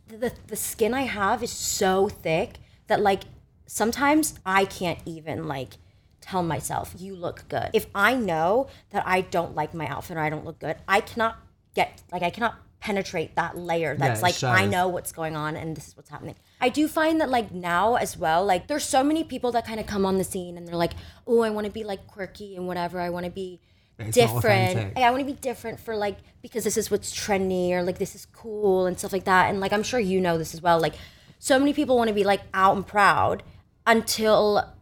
[0.09, 3.25] the, the skin I have is so thick that like
[3.67, 5.75] sometimes I can't even like
[6.21, 7.71] tell myself you look good.
[7.73, 11.01] If I know that I don't like my outfit or I don't look good, I
[11.01, 11.38] cannot
[11.75, 15.57] get like I cannot penetrate that layer that's it like I know what's going on
[15.57, 16.37] and this is what's happening.
[16.61, 19.81] I do find that like now as well, like there's so many people that kind
[19.81, 20.93] of come on the scene and they're like,
[21.27, 23.01] "Oh, I want to be like quirky and whatever.
[23.01, 23.61] I want to be
[23.99, 24.71] It's different.
[24.77, 24.97] authentic.
[24.97, 28.15] I want to be different for like because this is what's trendy or like this
[28.15, 29.51] is cool and stuff like that.
[29.51, 30.81] And like I'm sure you know this as well.
[30.81, 30.95] Like
[31.41, 33.43] so many people want to be like out and proud
[33.87, 34.73] until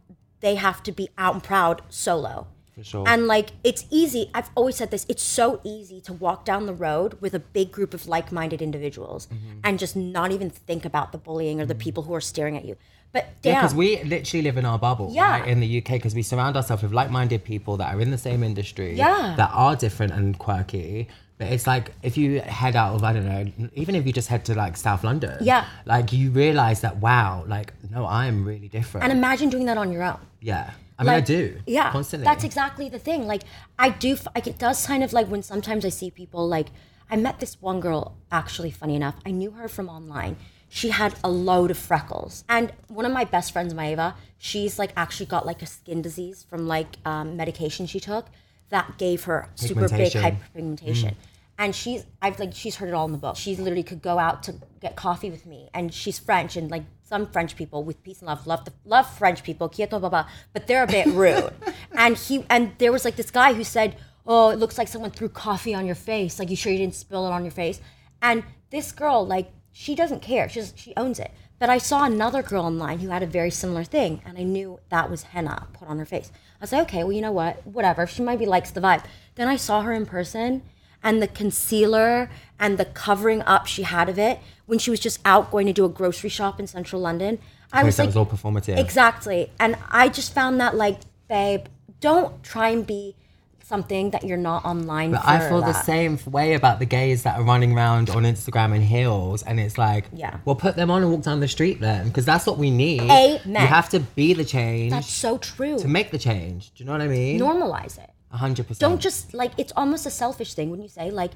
[0.41, 2.47] they have to be out and proud solo.
[2.83, 3.03] Sure.
[3.07, 4.29] And like it's easy.
[4.33, 5.05] I've always said this.
[5.09, 9.27] It's so easy to walk down the road with a big group of like-minded individuals
[9.27, 9.59] Mm-hmm.
[9.63, 12.65] and just not even think about the bullying or the people who are staring at
[12.65, 12.75] you.
[13.13, 15.39] But Yeah, damn, because we literally live in our bubble Yeah.
[15.39, 18.17] right, in the UK because we surround ourselves with like-minded people that are in the
[18.17, 19.33] same industry Yeah.
[19.37, 21.07] that are different and quirky.
[21.39, 24.27] But it's like if you head out of I don't know, even if you just
[24.27, 25.65] head to like South London, Yeah.
[25.85, 29.03] like you realize that wow, like no, I am really different.
[29.03, 30.19] and imagine doing that on your own.
[30.41, 31.59] yeah, I mean I do.
[31.65, 32.25] Yeah, constantly.
[32.25, 33.27] That's exactly the thing.
[33.27, 33.43] Like
[33.77, 34.17] I do.
[34.35, 36.47] Like it does kind of like when sometimes I see people.
[36.47, 36.67] Like
[37.09, 38.15] I met this one girl.
[38.31, 40.37] Actually, funny enough, I knew her from online.
[40.69, 44.91] She had a load of freckles, and one of my best friends, Maeva, she's like
[44.97, 48.25] actually got like a skin disease from like um, medication she took
[48.69, 50.21] that gave her super big Pigmentation.
[50.55, 51.15] hyperpigmentation.
[51.57, 53.35] And she's, I've like, she's heard it all in the book.
[53.35, 56.83] She literally could go out to get coffee with me, and she's French, and like
[57.03, 60.67] some French people with peace and love love the, love French people, quieto, blah, but
[60.67, 61.53] they're a bit rude.
[61.93, 65.11] and he, and there was like this guy who said, "Oh, it looks like someone
[65.11, 66.37] threw coffee on your face.
[66.37, 67.81] Like, you sure you didn't spill it on your face?"
[68.21, 70.49] And this girl, like, she doesn't care.
[70.49, 71.31] She's she owns it.
[71.59, 74.79] But I saw another girl online who had a very similar thing, and I knew
[74.89, 76.31] that was henna put on her face.
[76.59, 77.65] I was like, okay, well, you know what?
[77.65, 78.05] Whatever.
[78.05, 79.03] She might be likes the vibe.
[79.35, 80.61] Then I saw her in person,
[81.03, 82.29] and the concealer
[82.59, 85.73] and the covering up she had of it when she was just out going to
[85.73, 87.39] do a grocery shop in central London.
[87.71, 88.77] I was that like, was all performative.
[88.77, 89.51] Exactly.
[89.59, 91.65] And I just found that like, babe,
[91.99, 93.15] don't try and be
[93.63, 95.27] something that you're not online But for.
[95.29, 98.81] I feel the same way about the gays that are running around on Instagram in
[98.81, 100.37] heels, and it's like, Yeah.
[100.45, 103.01] well, put them on and walk down the street then, because that's what we need.
[103.01, 103.39] Amen.
[103.45, 105.77] You have to be the change That's so true.
[105.79, 106.71] to make the change.
[106.75, 107.41] Do you know what I mean?
[107.41, 108.09] Normalize it.
[108.31, 108.79] A hundred percent.
[108.79, 111.31] Don't just like it's almost a selfish thing when you say like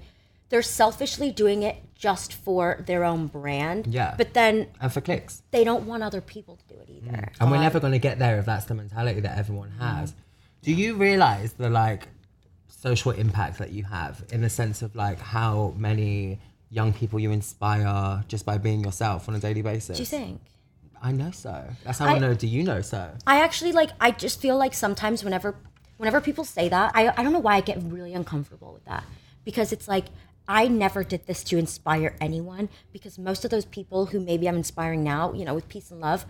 [0.50, 3.88] they're selfishly doing it just for their own brand.
[3.88, 4.14] Yeah.
[4.18, 5.44] But then and for clicks.
[5.52, 7.18] they don't want other people to do it either.
[7.18, 7.30] Mm.
[7.40, 10.14] And we're never going to get there if that's the mentality that everyone has.
[10.62, 12.10] Do you realize the like
[12.68, 17.32] social impact that you have in the sense of like how many young people you
[17.32, 19.98] inspire just by being yourself on a daily basis?
[19.98, 20.42] Do you think?
[21.02, 21.64] I know so.
[21.84, 22.34] That's how I, I- know.
[22.34, 23.12] Do you know so?
[23.26, 25.56] I actually like I just feel like sometimes whenever
[26.02, 29.04] whenever people say that, I I don't know why I get really uncomfortable with that.
[29.46, 30.06] Because it's like
[30.48, 34.58] I never did this to inspire anyone because most of those people who maybe I'm
[34.58, 36.26] inspiring now, you know, with peace and love,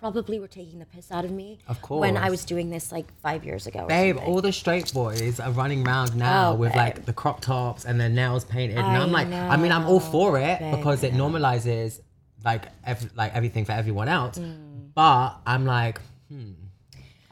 [0.00, 2.02] probably were taking the piss out of me Of course.
[2.02, 3.86] when I was doing this like 5 years ago.
[3.86, 6.76] Babe, all the straight boys are running around now Oh, with babe.
[6.84, 8.76] like the crop tops and their nails painted.
[8.76, 12.00] and I I'm like, I mean, I'm all for it know, because it normalizes
[12.44, 14.38] like ev- like everything for everyone else.
[14.94, 16.52] But I'm like, hmm,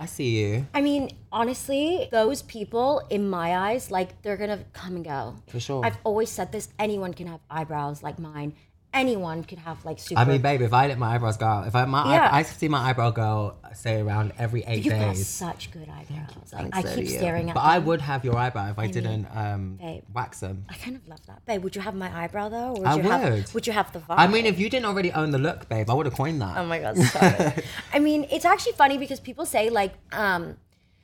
[0.02, 4.96] I see you I mean, honestly, those people in my eyes, like they're gonna come
[4.96, 5.36] and go.
[5.46, 5.86] for sure.
[5.86, 8.54] I've always said this: anyone can have eyebrows like mine.
[8.94, 10.20] Anyone could have like super.
[10.20, 12.28] I mean, babe, if I let my eyebrows go if I my Yeah.
[12.30, 15.26] I, I see my eyebrow go say around every eight you've got days.
[15.26, 16.52] such good eyebrows.
[16.52, 17.54] Like, I so keep staring at them.
[17.54, 17.70] But them.
[17.70, 20.02] I would have your eyebrow if I, didn't um, babe.
[20.12, 20.66] wax them.
[20.68, 21.62] I kind of love that, babe.
[21.64, 22.72] Would you have my eyebrow though?
[22.74, 23.54] Or would I you Have, would.
[23.54, 24.14] would you have the vibe?
[24.18, 26.58] I mean, if you didn't already own the look, babe, I would have coined that.
[26.58, 27.54] Oh my god, stop.
[27.94, 30.56] I mean, it's actually funny because people say like, um,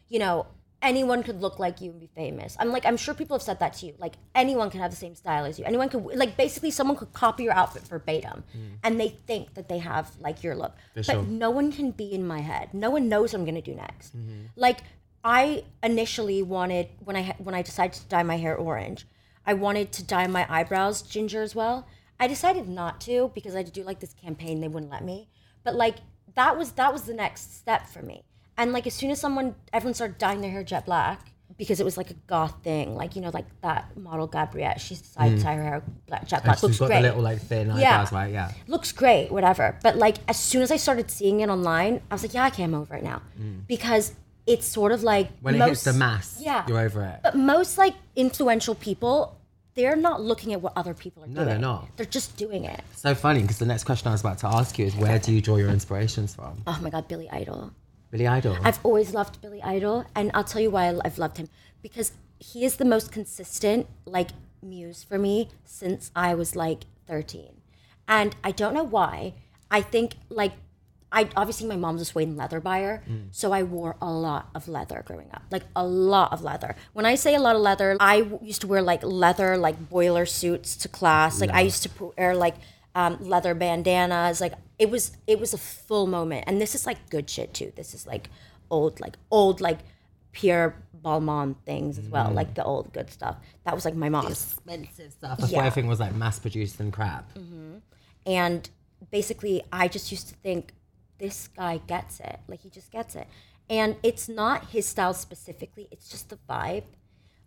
[0.08, 0.46] you know,
[0.82, 2.56] anyone could look like you and be famous.
[2.58, 3.94] I'm like, I'm sure people have said that to you.
[3.98, 5.64] Like anyone can have the same style as you.
[5.64, 8.78] Anyone could like basically someone could copy your outfit verbatim, mm.
[8.82, 10.74] and they think that they have like your look.
[10.94, 11.22] but sure.
[11.22, 12.72] no one can be in my head.
[12.72, 14.16] No one knows what I'm gonna do next.
[14.16, 14.46] Mm-hmm.
[14.56, 14.78] Like
[15.24, 19.06] I initially wanted when I when I decided to dye my hair orange,
[19.46, 21.86] I wanted to dye my eyebrows ginger as well.
[22.20, 24.60] I decided not to because I had to do like this campaign.
[24.60, 25.28] They wouldn't let me.
[25.64, 25.96] But like
[26.34, 28.22] that was that was the next step for me.
[28.58, 31.20] And like as soon as someone everyone started dyeing their hair jet black
[31.56, 34.94] because it was like a goth thing, like you know like that model Gabrielle, she
[34.96, 36.56] decided to dye her hair black, jet black.
[36.56, 36.96] she's Looks got great.
[37.02, 37.74] the little like thin Yeah.
[37.74, 38.32] eyebrows, right?
[38.32, 38.52] Yeah.
[38.66, 39.76] Looks great, whatever.
[39.82, 42.50] But like as soon as I started seeing it online, I was like, yeah, I
[42.50, 43.22] can't over it now
[43.66, 44.14] because
[44.46, 45.42] it's sort of like Mm.
[45.42, 47.20] When it most, hits the mass, yeah, you're over it.
[47.22, 49.36] But most like influential people,
[49.74, 51.46] they're not looking at what other people are No, doing.
[51.46, 51.88] they're not.
[51.96, 52.80] They're just doing it.
[52.96, 55.32] So funny because the next question I was about to ask you is where do
[55.32, 56.62] you draw your inspirations from?
[56.66, 57.72] Oh my god, Billy Idol.
[58.10, 58.56] Billy Idol.
[58.62, 61.48] I've always loved Billy Idol, and I'll tell you why I've loved him
[61.82, 64.30] because he is the most consistent like
[64.62, 67.60] muse for me since I was like 13,
[68.06, 69.34] and I don't know why.
[69.70, 70.52] I think like
[71.12, 74.68] I obviously my mom's a suede and leather buyer, so I wore a lot of
[74.68, 76.76] leather growing up, like a lot of leather.
[76.94, 79.88] When I say a lot of leather, I w- used to wear like leather like
[79.90, 81.40] boiler suits to class.
[81.40, 82.56] Like I used to wear like
[82.94, 84.40] um, leather bandanas.
[84.40, 87.72] Like it was it was a full moment, and this is like good shit too.
[87.76, 88.30] This is like
[88.70, 89.78] old like old like
[90.32, 93.36] pure Balmain things as well, like the old good stuff.
[93.64, 94.30] That was like my mom's.
[94.30, 95.38] expensive stuff.
[95.38, 95.58] That's Yeah.
[95.60, 97.32] why everything was like mass produced and crap.
[97.34, 97.76] Mm-hmm.
[98.26, 98.68] And
[99.10, 100.74] basically, I just used to think
[101.18, 102.40] this guy gets it.
[102.48, 103.26] Like he just gets it.
[103.70, 106.84] And it's not his style specifically, it's just the vibe.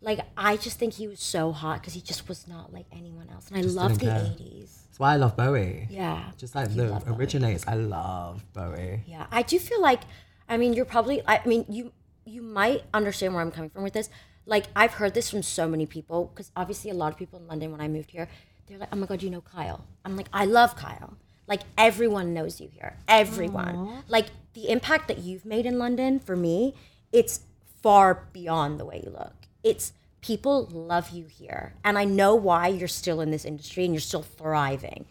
[0.01, 3.29] Like I just think he was so hot because he just was not like anyone
[3.29, 3.49] else.
[3.51, 4.19] And I love the care.
[4.39, 4.80] 80s.
[4.91, 5.87] That's why I love Bowie.
[5.89, 6.31] Yeah.
[6.37, 7.59] Just like You the love Bowie.
[7.65, 9.03] I love Bowie.
[9.07, 10.01] Yeah, I do feel like,
[10.49, 11.93] I mean, you're probably, I mean, you
[12.25, 14.09] you might understand where I'm coming from with this.
[14.45, 17.47] Like, I've heard this from so many people because obviously a lot of people in
[17.47, 18.27] London when I moved here,
[18.67, 21.15] they're like, "Oh my god, you know Kyle?" I'm like, "I love Kyle."
[21.47, 24.03] Like everyone knows you here, everyone.
[24.09, 26.75] Like the impact that you've made in London for me,
[27.13, 27.41] it's
[27.81, 29.33] far beyond the way you look.
[29.63, 33.93] It's people love you here, and I know why you're still in this industry and
[33.93, 35.05] you're still thriving.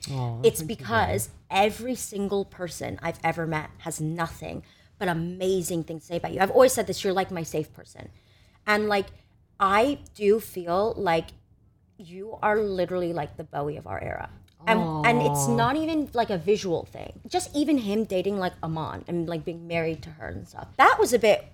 [0.44, 4.62] it's because every single person I've ever met has nothing
[4.98, 6.40] but amazing things to say about you.
[6.40, 8.10] I've always said this: you're like my safe person,
[8.66, 9.06] and like
[9.58, 11.28] I do feel like
[11.98, 14.30] you are literally like the Bowie of our era.
[14.66, 17.20] And, and it's not even like a visual thing.
[17.26, 20.68] Just even him dating like Iman and like being married to her and stuff.
[20.76, 21.46] That was a bit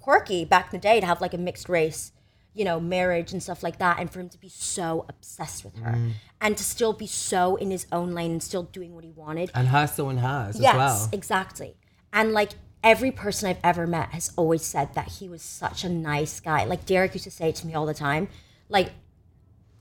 [0.00, 2.12] quirky back in the day to have like a mixed race,
[2.56, 4.00] you know, marriage and stuff like that.
[4.00, 6.12] And for him to be so obsessed with her mm.
[6.40, 9.50] and to still be so in his own lane and still doing what he wanted.
[9.54, 10.98] And her still in hers Yes, as well.
[11.00, 11.76] Yes, exactly.
[12.12, 15.88] And like every person I've ever met has always said that he was such a
[15.88, 16.64] nice guy.
[16.64, 18.28] Like Derek used to say it to me all the time.
[18.70, 18.90] Like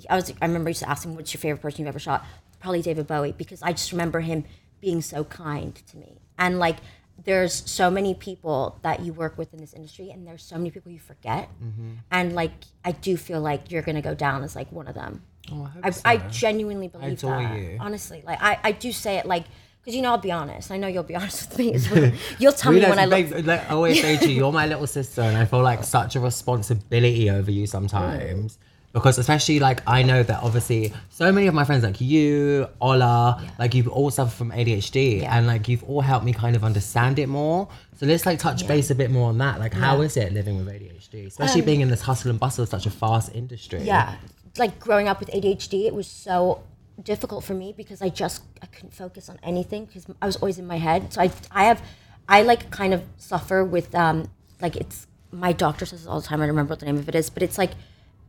[0.10, 2.26] I was I remember used to ask him, "What's your favorite person you've ever shot?"
[2.60, 4.44] Probably David Bowie because I just remember him
[4.82, 6.20] being so kind to me.
[6.38, 6.78] And like,
[7.23, 10.71] there's so many people that you work with in this industry, and there's so many
[10.71, 11.49] people you forget.
[11.63, 11.91] Mm-hmm.
[12.12, 12.51] And like,
[12.84, 15.23] I do feel like you're gonna go down as like one of them.
[15.51, 17.58] Oh, I, I genuinely believe adore that.
[17.58, 17.78] you.
[17.80, 19.45] Honestly, like I, I do say it like
[19.82, 20.71] because you know I'll be honest.
[20.71, 22.12] I know you'll be honest with me well.
[22.39, 23.45] You'll tell me when I look.
[23.45, 26.15] like, I always say to you, you're my little sister, and I feel like such
[26.15, 28.58] a responsibility over you sometimes.
[28.95, 33.43] Because especially like I know that obviously so many of my friends like you, Ola,
[33.60, 35.38] like you've all suffered from ADHD Yeah.
[35.38, 37.67] and like you've all helped me kind of understand it more.
[37.97, 39.60] So let's like touch base a bit more on that.
[39.60, 41.27] Like how is it living with ADHD?
[41.27, 43.79] Especially being in this hustle and bustle of such a fast industry.
[43.81, 44.15] Um, Yeah,
[44.58, 46.63] like growing up with ADHD, it was so
[47.03, 50.58] difficult for me because I just I couldn't focus on anything because I was always
[50.58, 51.12] in my head.
[51.12, 51.81] So I I have
[52.29, 54.29] I like kind of suffer with um
[54.62, 56.39] like it's my doctor says it all the time.
[56.39, 57.71] I don't remember what the name of it is, but it's like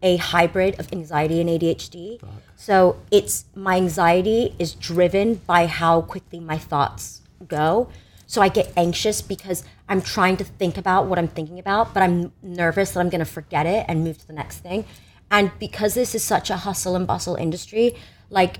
[0.03, 2.21] a hybrid of anxiety and ADHD.
[2.55, 7.89] So it's my anxiety is driven by how quickly my thoughts go.
[8.27, 12.03] So I get anxious because I'm trying to think about what I'm thinking about, but
[12.03, 14.85] I'm nervous that I'm going to forget it and move to the next thing.
[15.31, 17.95] And because this is such a hustle and bustle industry,
[18.31, 18.59] like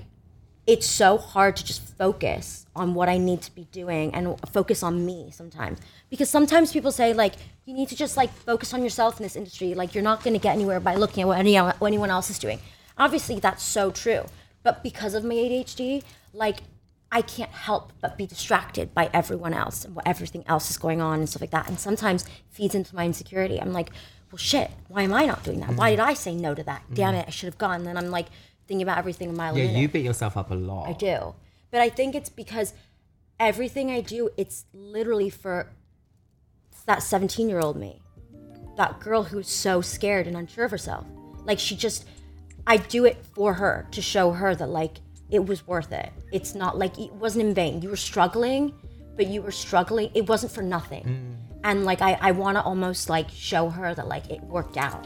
[0.67, 4.83] it's so hard to just focus on what I need to be doing and focus
[4.83, 5.79] on me sometimes.
[6.09, 7.33] Because sometimes people say like
[7.65, 9.73] you need to just like focus on yourself in this industry.
[9.73, 12.29] Like you're not going to get anywhere by looking at what, any, what anyone else
[12.29, 12.59] is doing.
[12.97, 14.25] Obviously, that's so true.
[14.61, 16.03] But because of my ADHD,
[16.33, 16.59] like
[17.11, 21.01] I can't help but be distracted by everyone else and what everything else is going
[21.01, 21.69] on and stuff like that.
[21.69, 23.61] And sometimes feeds into my insecurity.
[23.61, 23.91] I'm like,
[24.31, 25.75] well, shit, why am I not doing that?
[25.75, 26.01] Why mm-hmm.
[26.01, 26.83] did I say no to that?
[26.93, 27.21] Damn mm-hmm.
[27.21, 27.75] it, I should have gone.
[27.75, 28.27] And then I'm like
[28.67, 29.79] thinking about everything a mile a Yeah, minute.
[29.79, 30.87] you beat yourself up a lot.
[30.89, 31.33] I do.
[31.71, 32.73] But I think it's because
[33.39, 35.69] everything I do, it's literally for
[36.85, 38.01] that 17 year old me,
[38.77, 41.05] that girl who's so scared and unsure of herself.
[41.43, 42.05] Like, she just,
[42.65, 44.97] I do it for her to show her that, like,
[45.29, 46.09] it was worth it.
[46.31, 47.81] It's not like it wasn't in vain.
[47.81, 48.73] You were struggling,
[49.15, 50.09] but you were struggling.
[50.13, 51.03] It wasn't for nothing.
[51.03, 51.59] Mm.
[51.63, 55.05] And, like, I, I want to almost, like, show her that, like, it worked out.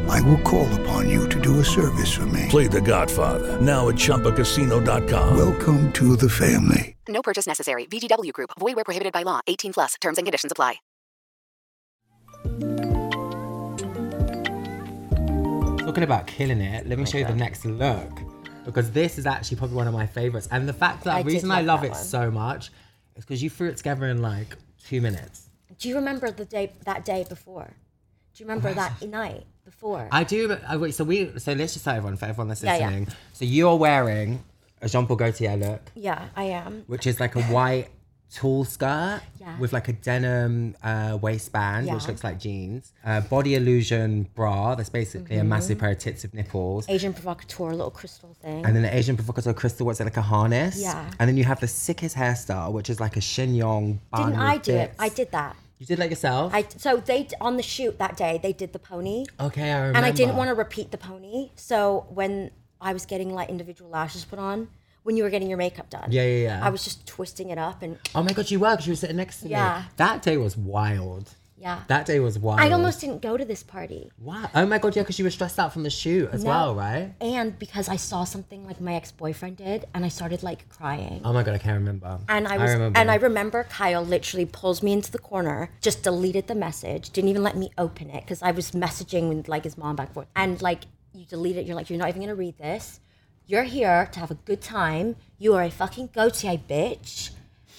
[0.11, 2.47] I will call upon you to do a service for me.
[2.49, 5.37] Play The Godfather now at ChumbaCasino.com.
[5.37, 6.95] Welcome to the family.
[7.07, 7.85] No purchase necessary.
[7.85, 8.51] VGW Group.
[8.59, 9.39] Void where prohibited by law.
[9.47, 9.95] 18 plus.
[10.01, 10.75] Terms and conditions apply.
[15.85, 18.11] Talking about killing it, let me show you the next look
[18.65, 20.47] because this is actually probably one of my favorites.
[20.51, 21.99] And the fact that I the reason I love love it one.
[21.99, 22.71] so much
[23.15, 25.49] is because you threw it together in like two minutes.
[25.79, 27.73] Do you remember the day, that day before?
[28.35, 30.07] Do you remember that night before?
[30.11, 30.55] I do.
[30.67, 31.37] I, wait, so we.
[31.37, 32.85] So let's just tell everyone for everyone that's Yeah, yeah.
[32.87, 33.07] listening.
[33.33, 34.43] So you're wearing
[34.81, 36.83] a Jean Paul Gaultier look, yeah, I am.
[36.87, 37.89] which is like a white
[38.33, 39.59] tall skirt Yeah.
[39.59, 42.93] with like a denim uh, waistband, which looks like jeans.
[43.05, 44.73] Uh, body illusion bra.
[44.75, 45.41] That's basically Mm-hmm.
[45.45, 46.85] a massive pair of tits with nipples.
[46.87, 48.65] Agent Provocateur, little crystal thing.
[48.65, 50.81] And then the Agent Provocateur crystal, what's it like a harness?
[50.81, 51.11] Yeah.
[51.19, 53.99] And then you have the sickest hairstyle, which is like a chignon.
[54.11, 54.93] bun Didn't I do it?
[54.97, 55.57] I did that.
[55.81, 56.53] You did like yourself?
[56.53, 59.97] I so they on the shoot that day they did the pony, okay, I remember.
[59.97, 61.49] and I didn't want to repeat the pony.
[61.55, 64.67] So when I was getting like individual lashes put on,
[65.01, 66.59] when you were getting your makeup done, Yeah, yeah, yeah.
[66.61, 68.95] I was just twisting it up, and Oh my god, you were because you were
[68.97, 69.79] sitting next to Yeah.
[69.79, 69.85] me.
[69.97, 71.33] That day was wild.
[71.61, 72.59] Yeah, That day was wild.
[72.59, 74.11] I almost didn't go to this party.
[74.19, 74.49] Wow.
[74.55, 76.49] Oh my god, yeah, because you were stressed out from the shoot as No.
[76.49, 77.13] well, right?
[77.21, 81.21] And because I saw something like my ex boyfriend did, and I started like crying.
[81.23, 82.19] Oh my god, I can't remember.
[82.27, 82.97] And I was, remember.
[82.99, 87.29] and I remember Kyle literally pulls me into the corner, just deleted the message, didn't
[87.29, 90.13] even let me open it because I was messaging with like his mom back and
[90.15, 90.27] forth.
[90.35, 92.99] And like you delete it, you're like, you're not even gonna read this.
[93.45, 95.15] You're here to have a good time.
[95.37, 97.31] You are a fucking Gaultier bitch,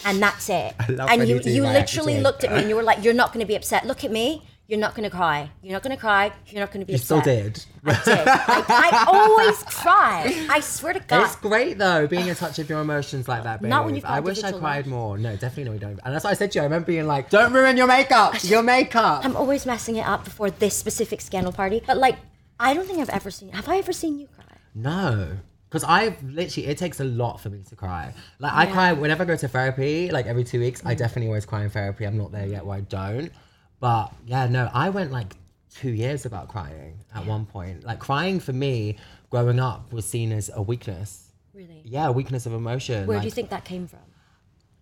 [0.04, 0.74] and that's it.
[0.88, 3.32] love and you you you literally looked at me and you were like, you're not
[3.32, 3.86] gonna be upset.
[3.86, 4.42] Look at me.
[4.68, 5.50] You're not gonna cry.
[5.62, 6.32] You're not gonna cry.
[6.46, 7.20] You're not gonna be you upset.
[7.22, 7.64] still did.
[7.84, 8.26] I did.
[8.26, 10.46] I, I always cry.
[10.48, 11.24] I swear to God.
[11.24, 13.68] It's great though, being in touch with your emotions like that, babe.
[13.68, 15.18] Not when you've got I wish I cried more.
[15.18, 16.00] No, definitely no, we don't.
[16.04, 16.62] And that's what I said to you.
[16.62, 18.42] I remember being like, "Don't ruin your makeup.
[18.44, 21.82] Your makeup." I'm always messing it up before this specific scandal party.
[21.86, 22.16] But like,
[22.58, 23.50] I don't think I've ever seen.
[23.50, 24.56] Have I ever seen you cry?
[24.74, 25.38] No.
[25.72, 28.12] Because I literally, it takes a lot for me to cry.
[28.38, 30.82] Like, I cry whenever I go to therapy, like every two weeks.
[30.82, 30.88] Mm.
[30.90, 32.04] I definitely always cry in therapy.
[32.06, 33.32] I'm not there yet where I don't.
[33.80, 35.32] But yeah, no, I went like
[35.74, 37.84] two years about crying at one point.
[37.84, 38.98] Like, crying for me,
[39.30, 41.30] growing up was seen as a weakness.
[41.54, 41.80] Really?
[41.86, 43.06] Yeah, a weakness of emotion.
[43.06, 44.00] Where do you think that came from?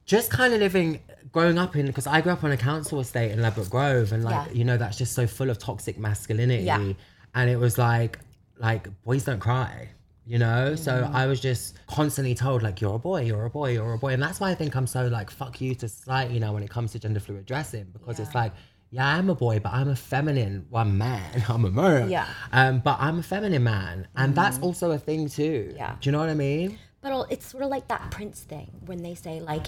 [0.06, 0.98] just kind of living
[1.30, 4.24] growing up in because I grew up on a council estate in Ladbroke Grove and
[4.24, 4.52] like Yeah.
[4.52, 6.94] you know that's just so full of toxic masculinity Yeah.
[7.36, 8.18] and it was like
[8.58, 9.90] like boys don't cry
[10.30, 11.16] you know so Mm-hmm.
[11.22, 14.12] I was just constantly told like you're a boy you're a boy you're a boy
[14.14, 16.70] and that's why I think I'm so like fuck you to society now when it
[16.70, 18.52] comes to gender fluid dressing because it's like
[18.90, 22.26] yeah I'm a boy but I'm a feminine one man I'm a man Yeah.
[22.52, 25.76] um but I'm a feminine man and that's also a thing too Mm-hmm.
[25.76, 25.96] Yeah.
[26.00, 29.02] do you know what I mean But it's sort of like that Prince thing when
[29.02, 29.66] they say like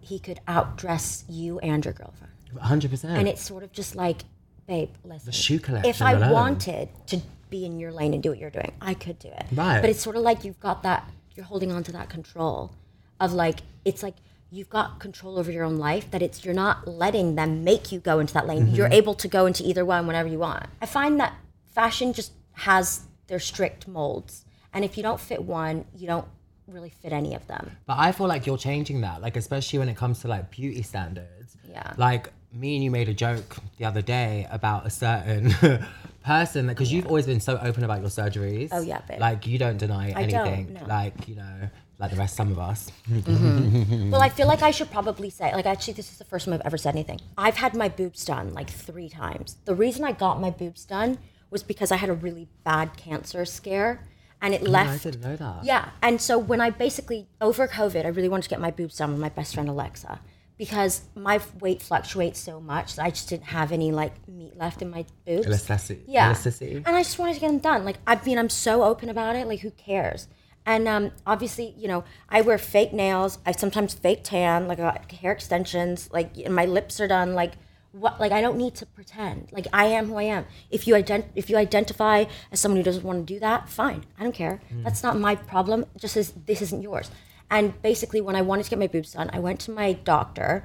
[0.00, 4.22] he could outdress you and your girlfriend, 100% and it's sort of just like,
[4.66, 5.26] babe, listen.
[5.26, 6.32] the shoe collection if I alone.
[6.32, 7.20] wanted to
[7.50, 9.46] be in your lane and do what you're doing, I could do it.
[9.52, 9.80] Right.
[9.80, 12.72] But it's sort of like you've got that, you're holding on to that control
[13.18, 14.14] of like, it's like
[14.50, 18.00] you've got control over your own life that it's, you're not letting them make you
[18.00, 18.66] go into that lane.
[18.66, 18.74] Mm-hmm.
[18.74, 20.66] You're able to go into either one whenever you want.
[20.80, 21.34] I find that
[21.66, 24.44] fashion just has their strict molds.
[24.72, 26.26] And if you don't fit one, you don't
[26.66, 27.76] really fit any of them.
[27.86, 30.82] But I feel like you're changing that, like especially when it comes to like beauty
[30.82, 31.56] standards.
[31.68, 31.92] Yeah.
[31.96, 35.54] Like me and you made a joke the other day about a certain
[36.24, 38.68] person because you've always been so open about your surgeries.
[38.72, 39.20] Oh, yeah, babe.
[39.20, 40.74] Like you don't deny I don't, anything.
[40.74, 40.86] no.
[40.86, 41.68] Like you know,
[41.98, 42.90] like the rest, some of us.
[43.08, 44.10] Mm-hmm.
[44.10, 46.54] Well, I feel like I should probably say, like, actually, this is the first time
[46.54, 47.20] I've ever said anything.
[47.38, 49.56] I've had my boobs done like three times.
[49.64, 51.18] The reason I got my boobs done
[51.50, 54.06] was because I had a really bad cancer scare
[54.42, 55.02] and it Oh, I left.
[55.04, 55.64] didn't know that.
[55.64, 55.90] Yeah.
[56.02, 59.10] And so when I basically, over COVID, I really wanted to get my boobs done
[59.12, 60.20] with my best friend Alexa
[60.60, 64.82] because my weight fluctuates so much that I just didn't have any like meat left
[64.82, 65.46] in my boobs.
[65.46, 66.02] Elasticity.
[66.06, 66.26] Yeah.
[66.26, 66.76] Elasticity.
[66.84, 67.86] And I just wanted to get them done.
[67.86, 69.46] Like, I mean, I'm so open about it.
[69.46, 70.28] Like, who cares?
[70.66, 73.38] And um, obviously, you know, I wear fake nails.
[73.46, 74.68] I sometimes fake tan.
[74.68, 76.10] Like, I got hair extensions.
[76.12, 77.32] Like, and my lips are done.
[77.32, 77.52] Like,
[77.92, 78.20] what?
[78.20, 79.48] Like, I don't need to pretend.
[79.52, 80.44] Like, I am who I am.
[80.70, 84.04] If you ident- if you identify as someone who doesn't want to do that, fine.
[84.18, 84.60] I don't care.
[84.84, 85.86] That's not my problem.
[85.96, 87.10] Just as this isn't yours.
[87.50, 90.64] And basically, when I wanted to get my boobs done, I went to my doctor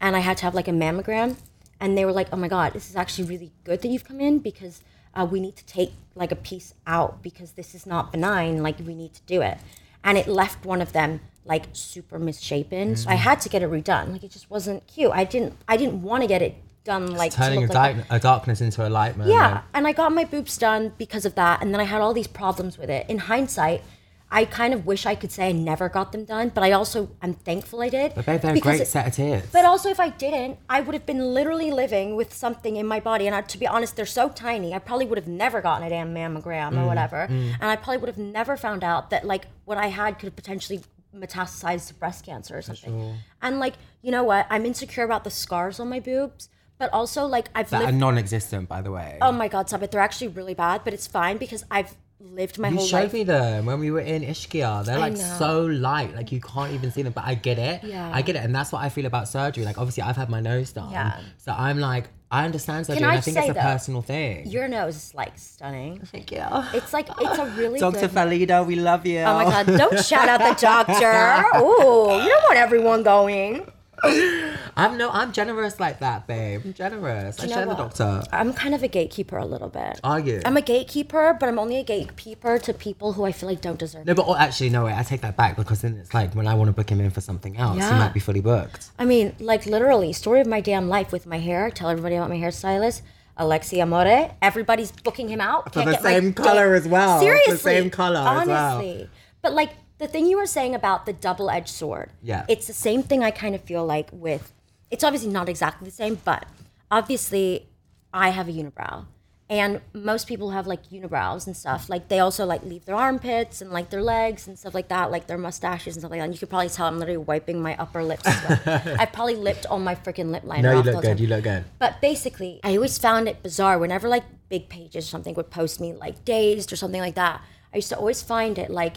[0.00, 1.36] and I had to have like a mammogram.
[1.80, 4.20] And they were like, "Oh my god, this is actually really good that you've come
[4.20, 4.80] in because
[5.14, 8.62] uh, we need to take like a piece out because this is not benign.
[8.62, 9.58] Like we need to do it."
[10.02, 13.70] And it left one of them like super misshapen, so I had to get it
[13.70, 14.12] redone.
[14.12, 15.10] Like it just wasn't cute.
[15.12, 15.54] I didn't.
[15.68, 16.54] I didn't want to get it
[16.84, 19.28] done like Turning a, like dark- a darkness into a light, man.
[19.28, 22.14] yeah, and I got my boobs done because of that, and then I had all
[22.14, 23.08] these problems with it.
[23.10, 23.82] In hindsight,
[24.30, 27.10] I kind of wish I could say I never got them done, but I also
[27.22, 28.14] I'm thankful I did.
[28.16, 29.46] But they're a great it- set of tits.
[29.52, 32.98] But also, if I didn't, I would have been literally living with something in my
[33.00, 34.74] body, and I, to be honest, they're so tiny.
[34.74, 37.98] I probably would have never gotten a damn mammogram Mm, or whatever, and I probably
[37.98, 40.80] would have never found out that like what I had could have potentially
[41.14, 43.16] metastasized to breast cancer or something.
[43.40, 44.46] And like, you know what?
[44.50, 46.48] I'm insecure about the scars on my boobs,
[46.78, 49.18] but also like I've that are non-existent, by the way.
[49.20, 49.90] Oh my god, stop it!
[49.90, 53.22] They're actually really bad, but it's fine because I've lived my you whole showed me
[53.24, 54.84] them when we were in Ischia.
[54.84, 57.12] They're like so light, like you can't even see them.
[57.12, 57.84] But I get it.
[57.84, 58.10] Yeah.
[58.12, 59.64] I get it, and that's what I feel about surgery.
[59.64, 61.20] Like obviously, I've had my nose done, Yeah.
[61.38, 63.00] so I'm like, I understand surgery.
[63.00, 64.46] Can and I I think it's a though, personal thing.
[64.46, 66.00] Your nose is like stunning.
[66.06, 66.42] Thank you,
[66.72, 68.00] It's like it's a really Dr.
[68.00, 68.10] good.
[68.10, 68.66] Falido.
[68.66, 69.20] We love you.
[69.20, 69.66] Oh my god!
[69.66, 71.58] Don't shout out the doctor.
[71.58, 73.70] Ooh, you don't want everyone going.
[74.76, 76.62] I'm no, I'm generous like that, babe.
[76.64, 77.38] I'm generous.
[77.38, 78.22] I share the doctor.
[78.32, 80.00] I'm kind of a gatekeeper a little bit.
[80.02, 80.42] Are you?
[80.44, 83.78] I'm a gatekeeper, but I'm only a gatekeeper to people who I feel like don't
[83.78, 84.06] deserve.
[84.06, 84.94] no, but oh, actually, no, wait.
[84.94, 87.10] I take that back because then it's like when I want to book him in
[87.10, 88.90] for something else, he might be fully booked.
[88.98, 91.70] I mean, like literally, story of my damn life with my hair.
[91.70, 93.02] Tell everybody about my hairstylist,
[93.38, 94.34] Alexi Amore.
[94.42, 95.72] Everybody's booking him out.
[95.72, 97.20] For Can't the same colour as well.
[97.20, 98.76] The Seriously, same colour as well.
[98.76, 99.08] Honestly,
[99.40, 99.70] but like
[100.04, 102.10] the thing you were saying about the double-edged sword.
[102.22, 102.44] Yeah.
[102.46, 103.24] it's the same thing.
[103.24, 104.52] I kind of feel like with.
[104.90, 106.46] It's obviously not exactly the same, but
[106.90, 107.68] obviously,
[108.12, 109.06] I have a unibrow.
[109.48, 111.88] And most people have like unibrows and stuff.
[111.88, 115.10] Like they also like leave their armpits and like their legs and stuff like that,
[115.10, 116.24] like their mustaches and stuff like that.
[116.24, 118.22] And you could probably tell I'm literally wiping my upper lips.
[118.26, 120.62] I probably lipped all my freaking lip liner.
[120.62, 121.08] No, you look good.
[121.08, 121.18] time.
[121.18, 121.64] You look good.
[121.78, 125.80] But basically, I always found it bizarre whenever like big pages or something would post
[125.80, 127.42] me like Dazed or something like that.
[127.72, 128.96] I used to always find it like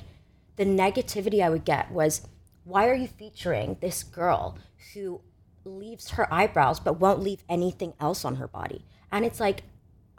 [0.58, 2.28] the negativity I would get was,
[2.64, 4.58] why are you featuring this girl
[4.94, 5.22] who
[5.64, 8.84] leaves her eyebrows but won't leave anything else on her body?
[9.12, 9.64] And it's like,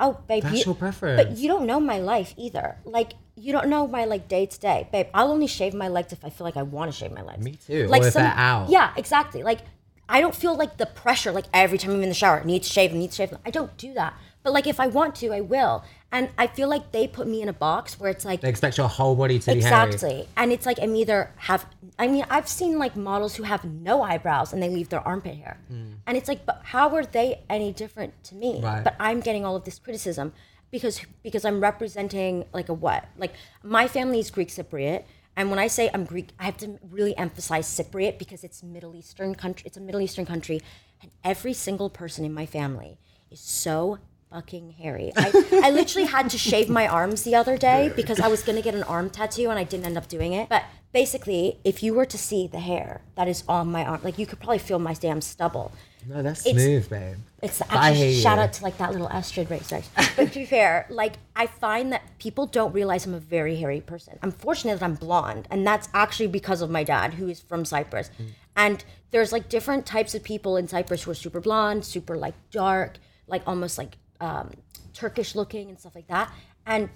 [0.00, 1.22] oh, babe, That's you, your preference.
[1.22, 2.78] But you don't know my life either.
[2.84, 5.06] Like, you don't know my like day to day, babe.
[5.14, 7.44] I'll only shave my legs if I feel like I want to shave my legs.
[7.44, 8.68] Me too, Like or if they're out.
[8.68, 9.42] Yeah, exactly.
[9.42, 9.60] Like
[10.08, 11.30] I don't feel like the pressure.
[11.30, 13.36] Like every time I'm in the shower, need to shave, need to shave.
[13.44, 14.14] I don't do that.
[14.42, 15.84] But like if I want to, I will.
[16.10, 18.78] And I feel like they put me in a box where it's like They expect
[18.78, 19.90] your whole body to be hairy.
[19.90, 21.66] exactly, and it's like I'm either have.
[21.98, 25.36] I mean, I've seen like models who have no eyebrows and they leave their armpit
[25.36, 25.92] hair, hmm.
[26.06, 28.60] and it's like, but how are they any different to me?
[28.62, 28.82] Right.
[28.82, 30.32] But I'm getting all of this criticism,
[30.70, 33.04] because because I'm representing like a what?
[33.18, 35.04] Like my family is Greek Cypriot,
[35.36, 38.96] and when I say I'm Greek, I have to really emphasize Cypriot because it's Middle
[38.96, 39.64] Eastern country.
[39.66, 40.62] It's a Middle Eastern country,
[41.02, 42.98] and every single person in my family
[43.30, 43.98] is so
[44.30, 45.12] fucking hairy.
[45.16, 48.62] I, I literally had to shave my arms the other day because I was gonna
[48.62, 50.48] get an arm tattoo and I didn't end up doing it.
[50.48, 54.18] But basically, if you were to see the hair that is on my arm, like
[54.18, 55.72] you could probably feel my damn stubble.
[56.06, 57.16] No, that's It's- smooth, babe.
[57.42, 58.44] It's actually shout you.
[58.44, 59.84] out to like that little Astrid research.
[60.16, 63.80] But to be fair, like I find that people don't realize I'm a very hairy
[63.80, 64.18] person.
[64.22, 67.64] I'm fortunate that I'm blonde, and that's actually because of my dad, who is from
[67.64, 68.10] Cyprus.
[68.20, 68.26] Mm.
[68.56, 72.34] And there's like different types of people in Cyprus who are super blonde, super like
[72.50, 72.98] dark,
[73.28, 74.50] like almost like um,
[74.94, 76.32] Turkish looking and stuff like that.
[76.66, 76.90] And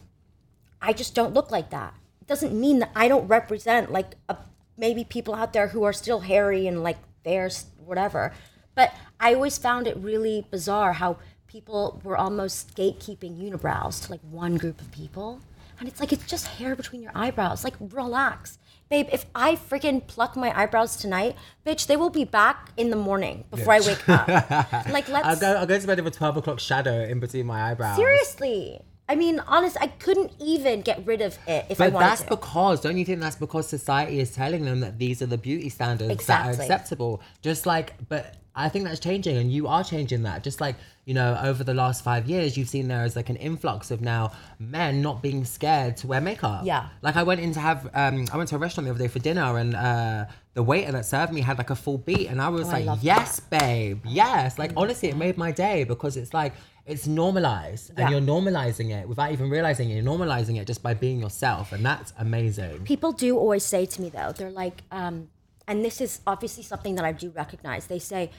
[0.81, 1.95] I just don't look like that.
[2.21, 4.37] It doesn't mean that I don't represent like a,
[4.77, 8.33] maybe people out there who are still hairy and like there's whatever.
[8.75, 14.21] But I always found it really bizarre how people were almost gatekeeping unibrows to like
[14.23, 15.41] one group of people.
[15.79, 17.65] And it's like it's just hair between your eyebrows.
[17.65, 18.59] Like relax.
[18.93, 21.35] Babe, if I freaking pluck my eyebrows tonight,
[21.65, 24.29] bitch, they will be back in the morning before I wake up.
[24.91, 27.47] like let's I'll go, I'll go to bed with a 12 o'clock shadow in between
[27.47, 27.97] my eyebrows.
[27.97, 28.83] Seriously.
[29.09, 31.93] I mean, honest, I couldn't even get rid of it if I wanted.
[31.95, 32.29] But that's to.
[32.29, 35.71] because, don't you think that's because society is telling them that these are the beauty
[35.71, 37.23] standards that are acceptable?
[37.41, 40.43] Just like, but I think that's changing and you are changing that.
[40.45, 40.77] Just like,
[41.07, 44.01] you know, over the last five years, you've seen there is like an influx of
[44.03, 46.63] now men not being scared to wear makeup.
[46.65, 46.89] Yeah.
[47.01, 49.09] Like I went in to have, um, I went to a restaurant the other day
[49.09, 52.43] for dinner and uh, the waiter that served me had like a full beat and
[52.43, 54.59] I was Oh, like, love yes, babe, yes.
[54.59, 56.53] Like honestly, it made my day because it's like,
[56.85, 58.03] it's normalized Yeah.
[58.03, 59.95] and you're normalizing it without even realizing it.
[59.95, 62.81] You're normalizing it just by being yourself, and that's amazing.
[62.85, 65.29] People do always say to me, though, they're like, um,
[65.73, 67.87] and this is obviously something that I do recognize.
[67.87, 68.31] They say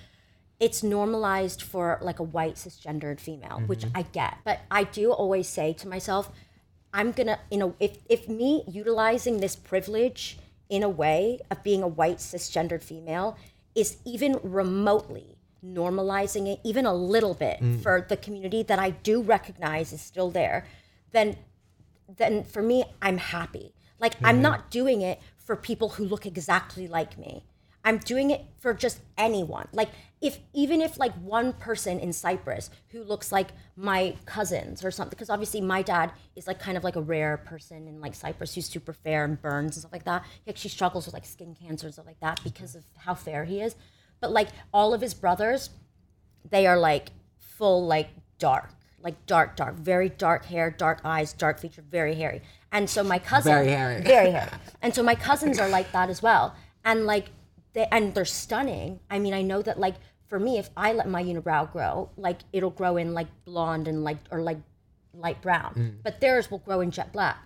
[0.60, 3.98] it's normalized for like a white cisgendered female, which mm-hmm.
[3.98, 4.38] I get.
[4.46, 6.30] But I do always say to myself,
[6.94, 10.38] I'm gonna, you know, if, if me utilizing this privilege
[10.70, 13.36] in a way of being a white cisgendered female
[13.74, 17.82] is even remotely normalizing it, even a little bit mm.
[17.82, 20.68] for the community that I do recognize is still there,
[21.14, 21.38] then
[22.16, 23.74] then for me, I'm happy.
[24.00, 24.44] Like I'm mm-hmm.
[24.44, 27.44] not doing it for people who look exactly like me.
[27.86, 29.68] I'm doing it for just anyone.
[29.74, 29.90] Like
[30.22, 35.10] if even if like one person in Cyprus who looks like my cousins or something,
[35.10, 38.56] because obviously my dad is like kind of like a rare person in like Cyprus
[38.56, 40.24] who's super fair and burns and stuff like that.
[40.46, 43.44] He actually struggles with like skin cancer and stuff like that because of how fair
[43.44, 43.76] he is.
[44.22, 45.70] But like all of his brothers,
[46.50, 48.70] they are like full like dark
[49.04, 52.42] like dark dark very dark hair dark eyes dark feature very hairy
[52.74, 54.02] and so my cousin Very hairy.
[54.16, 54.50] very hairy.
[54.82, 56.56] And so my cousins are like that as well.
[56.84, 57.28] And like
[57.74, 59.00] they and they're stunning.
[59.10, 59.96] I mean i know that like
[60.28, 64.04] for me if i let my unibrow grow like it'll grow in like blonde and
[64.04, 64.58] like or like
[65.14, 65.74] light brown.
[65.76, 65.96] Mm.
[66.04, 67.38] But theirs will grow in jet black.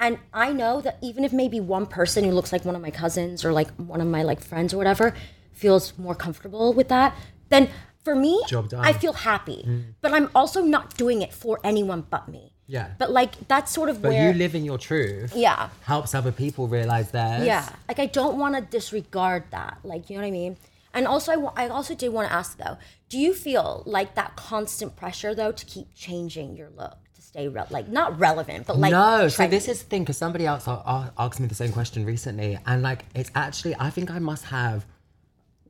[0.00, 2.92] And i know that even if maybe one person who looks like one of my
[2.92, 5.12] cousins or like one of my like friends or whatever
[5.52, 7.16] feels more comfortable with that
[7.48, 7.68] then
[8.04, 8.84] for me Job done.
[8.84, 9.64] i feel happy.
[9.66, 9.94] Mm.
[10.00, 12.88] But i'm also not doing it for anyone but me Yeah.
[12.98, 16.68] but like that's sort of But where you living your truth yeah helps other people
[16.68, 17.46] realize theirs.
[17.46, 20.56] yeah like i don't want to disregard that like you know what i mean
[20.94, 22.76] and also I I also did want to ask though
[23.08, 27.48] do you feel like that constant pressure though to keep changing your look to stay
[27.48, 30.64] re- like not relevant but like no, so this is the thing because somebody else
[30.68, 34.84] asked me the same question recently, and like it's actually I think I must have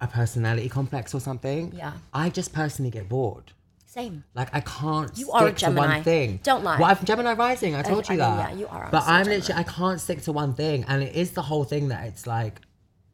[0.00, 1.72] a personality complex or something.
[1.76, 1.92] Yeah.
[2.12, 3.52] I just personally get bored.
[3.98, 6.40] Same Like I can't You stick are a to one thing.
[6.42, 6.78] Don't lie.
[6.78, 7.74] Well, I'm Gemini rising.
[7.74, 8.50] I told I you mean, that.
[8.52, 9.36] yeah, you are But I'm Gemini.
[9.36, 12.26] literally I can't stick to one thing, and it is the whole thing that it's
[12.26, 12.60] like.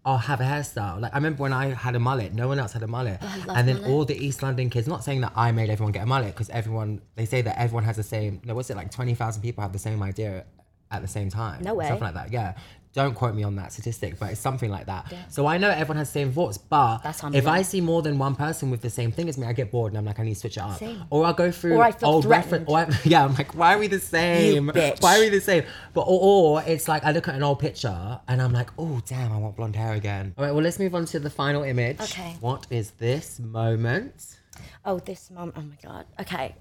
[0.07, 1.01] I'll have a hairstyle.
[1.01, 3.45] Like I remember when I had a mullet, no one else had a mullet, oh,
[3.47, 3.91] love and then mullet.
[3.91, 4.87] all the East London kids.
[4.87, 7.85] Not saying that I made everyone get a mullet, because everyone they say that everyone
[7.85, 8.43] has the same.
[8.45, 8.91] No, what's it like?
[8.91, 10.45] Twenty thousand people have the same idea
[10.91, 11.63] at the same time.
[11.63, 11.89] No way.
[11.89, 12.31] Something like that.
[12.31, 12.53] Yeah.
[12.95, 15.13] Don't quote me on that statistic, but it's something like that.
[15.29, 17.45] So I know everyone has the same thoughts, but That's if.
[17.49, 19.93] I see more than one person with the same thing as me, I get bored
[19.93, 20.79] and I'm like, I need to switch it up.
[20.79, 21.03] Same.
[21.11, 22.69] Or I'll go through Or old reference.
[22.69, 24.69] Or I, yeah, I'm like, why are we the same?
[24.69, 25.03] bitch.
[25.03, 25.65] Why are we the same?
[25.93, 29.03] But or, or it's like I look at an old picture and I'm like, oh
[29.07, 30.33] damn, I want blonde hair again.
[30.39, 32.01] All right, well let's move on to the final image.
[32.01, 32.37] Okay.
[32.41, 34.39] What is this moment?
[34.85, 35.55] Oh, this moment.
[35.59, 36.07] Oh my god.
[36.21, 36.55] Okay.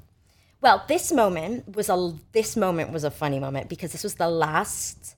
[0.62, 4.30] Well, this moment was a this moment was a funny moment because this was the
[4.30, 5.16] last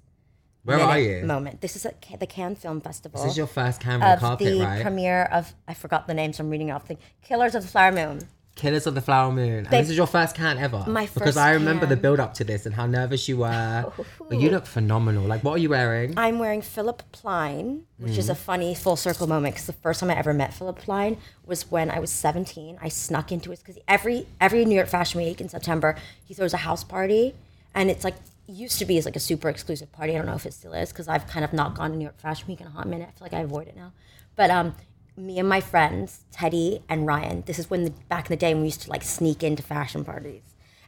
[0.66, 1.24] Where are you?
[1.26, 1.61] moment.
[1.61, 3.22] This is at the Cannes Film Festival.
[3.22, 4.82] This is your first of carpet, the right?
[4.82, 7.91] premiere of I forgot the name, so I'm reading off the Killers of the Flower
[7.91, 8.22] Moon.
[8.55, 9.66] Killers of the Flower Moon.
[9.66, 10.86] And They- this is your first Cannes ever.
[10.88, 13.91] My first Because I remember the build up to this and how nervous you were.
[14.30, 15.26] but you look phenomenal.
[15.26, 16.13] Like, what are you wearing?
[16.18, 18.20] I'm wearing Philipp Plein, which Mm-hmm.
[18.22, 21.18] is a funny full circle moment because the first time I ever met Philipp Plein
[21.45, 22.80] was when I was 17.
[22.82, 26.53] I snuck into his because every every New York Fashion Week in September he throws
[26.53, 27.36] a house party,
[27.74, 28.16] and it's like
[28.48, 30.14] used to be as like a super exclusive party.
[30.14, 32.04] I don't know if it still is because I've kind of not gone to New
[32.04, 33.10] York Fashion Week in a hot minute.
[33.10, 33.91] I feel like I avoid it now,
[34.36, 34.76] but um.
[35.18, 38.54] Me and my friends, Teddy and Ryan, this is when the, back in the day
[38.54, 40.41] when we used to like sneak into fashion parties.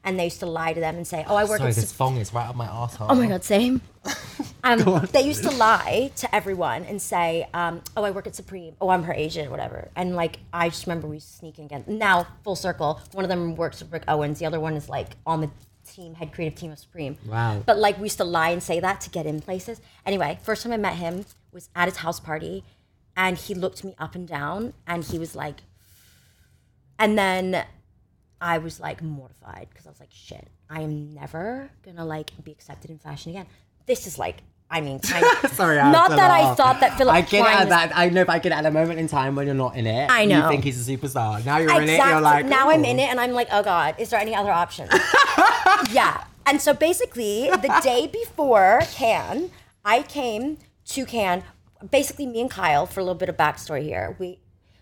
[0.03, 1.89] And they used to lie to them and say, Oh, I work Sorry, at this
[1.91, 3.07] Sup- is right up my asshole.
[3.09, 3.79] Oh my god, same.
[4.63, 8.75] Um, they used to lie to everyone and say, um, "Oh, I work at Supreme.
[8.81, 11.97] Oh, I'm her agent, whatever." And like, I just remember we sneaking in again.
[11.97, 12.99] Now, full circle.
[13.13, 14.39] One of them works with Rick Owens.
[14.39, 15.49] The other one is like on the
[15.87, 17.17] team, head creative team of Supreme.
[17.25, 17.63] Wow.
[17.65, 19.81] But like, we used to lie and say that to get in places.
[20.05, 22.63] Anyway, first time I met him was at his house party,
[23.15, 25.61] and he looked me up and down, and he was like,
[26.99, 27.65] and then
[28.39, 32.51] I was like mortified because I was like, shit, I am never gonna like be
[32.51, 33.47] accepted in fashion again.
[33.85, 34.37] This is like,
[34.69, 34.95] I mean,
[35.43, 37.91] of, Sorry, I not that I thought that Philip I get Klein at that.
[37.95, 40.09] I know, but I get at a moment in time when you're not in it.
[40.11, 40.43] I know.
[40.43, 41.43] You think he's a superstar.
[41.45, 41.97] Now you're in it.
[41.97, 44.51] You're like, now I'm in it, and I'm like, oh god, is there any other
[44.51, 44.89] option?
[45.91, 46.25] yeah.
[46.45, 49.51] And so basically, the day before Cannes,
[49.85, 50.57] I came
[50.87, 51.43] to Cannes.
[51.91, 54.39] Basically, me and Kyle, for a little bit of backstory here, we.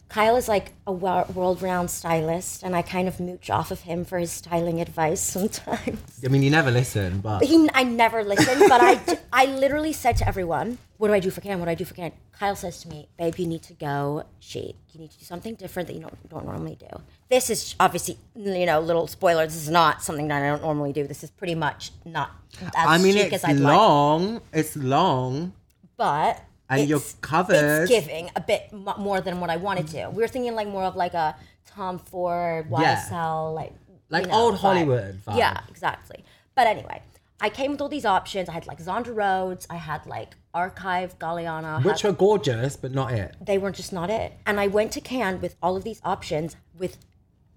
[0.07, 4.17] Kyle is like a world-renowned stylist, and I kind of mooch off of him for
[4.19, 6.21] his styling advice sometimes.
[6.23, 10.17] I mean, you never listen, but He, I never listen, but I, I literally said
[10.17, 11.59] to everyone, "What do I do for Cannes?
[11.59, 14.23] What do I do for Cannes?" Kyle says to me, "Babe, you need to go
[14.39, 14.75] chic.
[14.91, 16.87] You need to do something different that you don't, don't normally do."
[17.29, 19.45] This is obviously, you know, little spoiler.
[19.45, 21.07] This is not something that I don't normally do.
[21.07, 22.31] This is pretty much not
[22.61, 24.41] as I mean, chic it's as I'd like, long.
[24.53, 25.53] It's long.
[25.97, 27.83] but And you're it's- covered.
[27.83, 30.09] It's giving a bit more than what I wanted to.
[30.09, 31.35] We were thinking like more of like a
[31.67, 32.95] Tom Ford, Yeah.
[33.09, 33.73] YSL, like
[34.09, 34.55] Like you know, old.
[34.57, 35.37] Hollywood vibe.
[35.37, 36.23] Yeah, exactly.
[36.55, 37.01] But anyway,
[37.41, 38.47] I came with all these options.
[38.49, 39.67] I had like Zandra Rhodes.
[39.69, 41.83] I had like Archive Galliano.
[41.83, 43.35] Which had- were gorgeous, but not it.
[43.41, 44.33] they were just not it.
[44.45, 46.55] And I went to Cannes with all of these options.
[46.77, 46.97] With,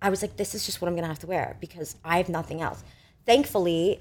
[0.02, 2.28] I was like, this is just what I'm gonna have to wear because I have
[2.28, 2.82] nothing else.
[3.24, 4.00] Thankfully,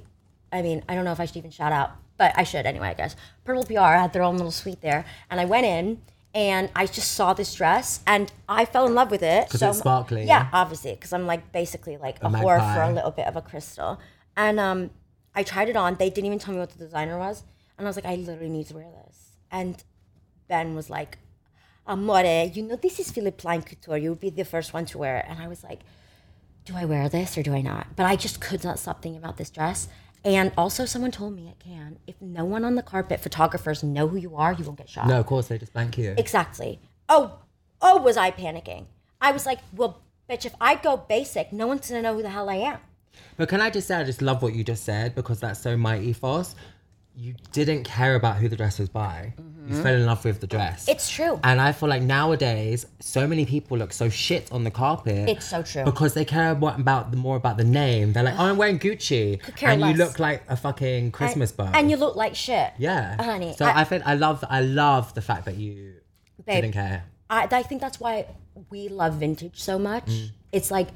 [0.51, 2.89] I mean, I don't know if I should even shout out, but I should anyway.
[2.89, 3.15] I guess
[3.45, 6.01] Purple PR had their own little suite there, and I went in.
[6.35, 9.49] And I just saw this dress, and I fell in love with it.
[9.49, 10.49] 'Cause So it's sparkly, Yeah, yeah?
[10.53, 13.41] obviously, because I'm like basically like a, A whore for a little bit of a
[13.41, 13.97] crystal.
[14.35, 14.91] And um,
[15.33, 15.95] I tried it on.
[15.95, 17.43] They didn't even tell me what the designer was,
[17.77, 19.31] and I was like, I literally need to wear this.
[19.49, 19.83] And
[20.47, 21.17] Ben was like,
[21.87, 23.97] Amore, you know this is Philipp Plein Couture.
[23.97, 25.25] You would be the first one to wear it.
[25.27, 25.79] And I was like,
[26.65, 27.95] do I wear this or do I not?
[27.95, 29.87] But I just could not stop thinking about this dress.
[30.27, 31.99] And also, someone told me it can.
[32.05, 35.07] if no one on the carpet, photographers know who you are, you won't get shot.
[35.07, 36.15] No, of course they just blank you.
[36.17, 36.81] Exactly.
[37.07, 37.39] Oh,
[37.81, 38.87] oh, was I panicking?
[39.21, 42.29] I was like, well, bitch, if I go basic, no one's gonna know who the
[42.29, 42.79] hell I am.
[43.37, 45.77] But can I just say, I just love what you just said because that's so
[45.77, 46.55] my ethos.
[47.19, 49.33] You didn't care about who the dress was by.
[49.67, 50.83] You fell in love with the dress.
[50.83, 50.91] Mm-hmm.
[50.91, 51.39] It's true.
[51.43, 55.27] And I feel like nowadays, so many people look so shit on the carpet.
[55.27, 55.83] It's so true.
[55.83, 58.13] Because they care about, about the, more about the name.
[58.13, 59.41] They're like, oh, I'm wearing Gucci.
[59.63, 59.97] and less.
[59.97, 61.71] you look like a fucking Christmas bow.
[61.73, 62.71] And you look like shit.
[62.77, 63.21] yeah.
[63.21, 63.55] honey.
[63.57, 65.95] So I, think I love I love the fact that you
[66.45, 67.03] Babe, didn't care.
[67.29, 68.27] I, I think that's why
[68.69, 70.05] we love vintage so much.
[70.05, 70.29] Mm.
[70.51, 70.89] It's like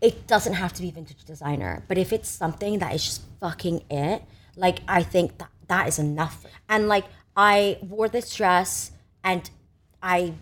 [0.00, 3.84] it doesn't have to be vintage designer, but if it's something that is just fucking
[3.90, 4.22] it,
[4.56, 6.44] like I think that that is enough.
[6.68, 7.04] And like
[7.36, 8.92] I wore this dress,
[9.24, 9.48] and
[10.02, 10.34] I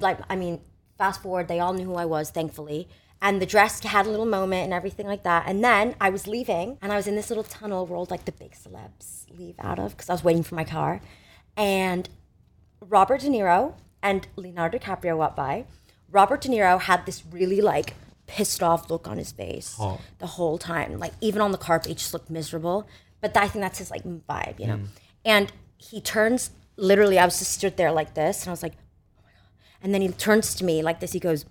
[0.00, 0.60] like I mean,
[0.98, 2.88] fast forward, they all knew who I was, thankfully.
[3.22, 5.44] And the dress had a little moment and everything like that.
[5.46, 8.32] And then I was leaving, and I was in this little tunnel rolled like the
[8.32, 11.00] big celebs leave out of because I was waiting for my car,
[11.56, 12.08] and
[12.80, 15.64] Robert De Niro and Leonardo DiCaprio walked by.
[16.10, 17.94] Robert De Niro had this really like
[18.26, 20.00] pissed off look on his face Oh.
[20.18, 20.98] the whole time.
[20.98, 22.86] Like even on the carpet, he just looked miserable.
[23.34, 24.76] But I think that's his like vibe, you know.
[24.76, 24.86] Mm.
[25.24, 27.18] And he turns literally.
[27.18, 28.74] I was just stood there like this, and I was like,
[29.18, 29.50] oh my god.
[29.82, 31.12] And then he turns to me like this.
[31.12, 31.44] He goes,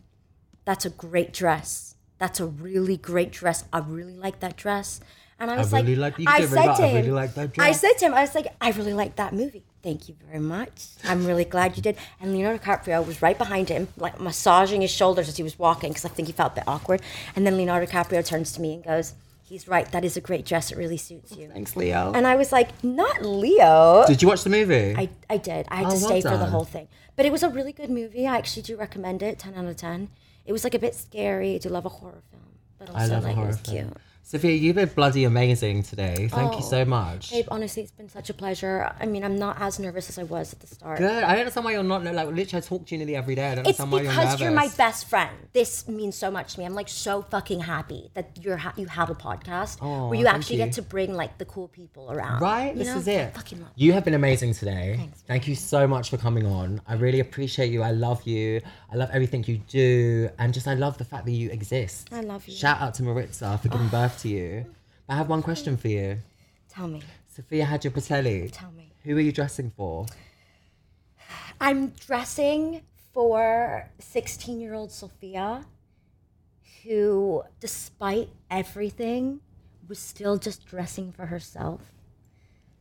[0.66, 1.96] "That's a great dress.
[2.18, 3.66] That's a really great dress.
[3.74, 5.00] I really like that dress."
[5.38, 7.34] And I was really like, like- you can I said to "I him, really like
[7.34, 9.66] that I said to him, I was like, I really like that movie.
[9.84, 10.88] Thank you very much.
[11.04, 11.98] I'm really glad you did.
[12.22, 15.90] And Leonardo DiCaprio was right behind him, like massaging his shoulders as he was walking,
[15.90, 17.02] because I think he felt a bit awkward.
[17.36, 19.14] And then Leonardo DiCaprio turns to me and goes,
[19.48, 19.90] He's right.
[19.92, 20.72] That is a great dress.
[20.72, 21.50] It really suits you.
[21.54, 22.12] Thanks, Leo.
[22.16, 24.04] And I was like, Not Leo.
[24.08, 24.96] Did you watch the movie?
[24.98, 25.68] I, I did.
[25.70, 26.50] I had Oh, to well stay for the done.
[26.50, 26.88] whole thing.
[27.16, 28.26] But it was a really good movie.
[28.28, 29.38] I actually do recommend it.
[29.40, 30.10] 10 out of 10.
[30.46, 31.56] It was like a bit scary.
[31.56, 32.42] I do love a horror film.
[32.80, 33.78] But also, I love like, a horror it was film.
[33.90, 33.98] cute.
[34.28, 36.28] Sophia, you've been bloody amazing today.
[36.32, 37.30] Thank you Oh, so much.
[37.30, 38.92] Babe, honestly, it's been such a pleasure.
[39.00, 40.98] I mean, I'm not as nervous as I was at the start.
[40.98, 41.24] Good.
[41.24, 42.58] I don't understand why you're not like literally.
[42.58, 43.52] I talk to you nearly every day.
[43.52, 45.30] I don't It's understand why you're because you're, my best friend.
[45.54, 46.66] This means so much to me.
[46.66, 50.26] I'm like so fucking happy that you're ha- you have a podcast Oh, where you
[50.26, 50.66] actually you.
[50.66, 52.42] get to bring like the cool people around.
[52.42, 52.98] Right, you this know?
[52.98, 53.36] is I it.
[53.36, 54.96] fucking love You have been amazing today.
[54.98, 55.22] Thanks.
[55.28, 56.82] Thank you so much for coming on.
[56.88, 57.84] I really appreciate you.
[57.84, 58.62] I love you.
[58.92, 62.10] I love everything you do, and just I love the fact that you exist.
[62.12, 62.56] I love you.
[62.56, 63.92] Shout out to Maritza for giving ah.
[63.92, 64.66] birth to you.
[65.08, 66.20] I have one question for you.
[66.70, 67.02] Tell me.
[67.28, 68.50] Sophia Hadjipanteli.
[68.52, 68.92] Tell me.
[69.04, 70.06] Who are you dressing for?
[71.62, 72.82] I'm dressing
[73.14, 75.66] for 16 year old Sophia,
[76.84, 79.40] who, despite everything,
[79.88, 81.82] was still just dressing for herself.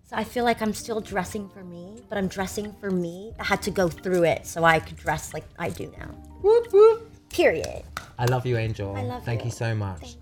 [0.04, 3.32] So I feel like I'm still dressing for me, but I'm dressing for me.
[3.38, 6.10] I had to go through it so I could dress like I do now.
[6.42, 7.10] Whoop whoop.
[7.30, 7.82] Period.
[8.18, 8.94] I love you, Angel.
[8.96, 9.46] I love Thank you.
[9.46, 10.16] you so much.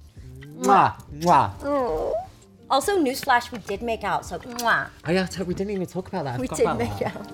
[0.61, 1.50] Mwah, mwah.
[1.64, 2.14] Oh.
[2.70, 4.88] Also, newsflash, we did make out, so mwah.
[5.07, 6.36] Oh yeah, t- we didn't even talk about that.
[6.36, 7.16] I We did make that.
[7.16, 7.32] out.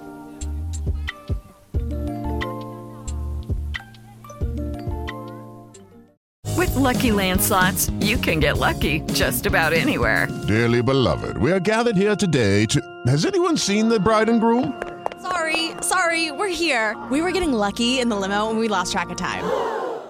[6.56, 10.26] With Lucky Land slots, you can get lucky just about anywhere.
[10.48, 12.80] Dearly beloved, we are gathered here today to.
[13.06, 14.80] Has anyone seen the bride and groom?
[15.22, 16.96] Sorry, sorry, we're here.
[17.10, 19.44] We were getting lucky in the limo and we lost track of time.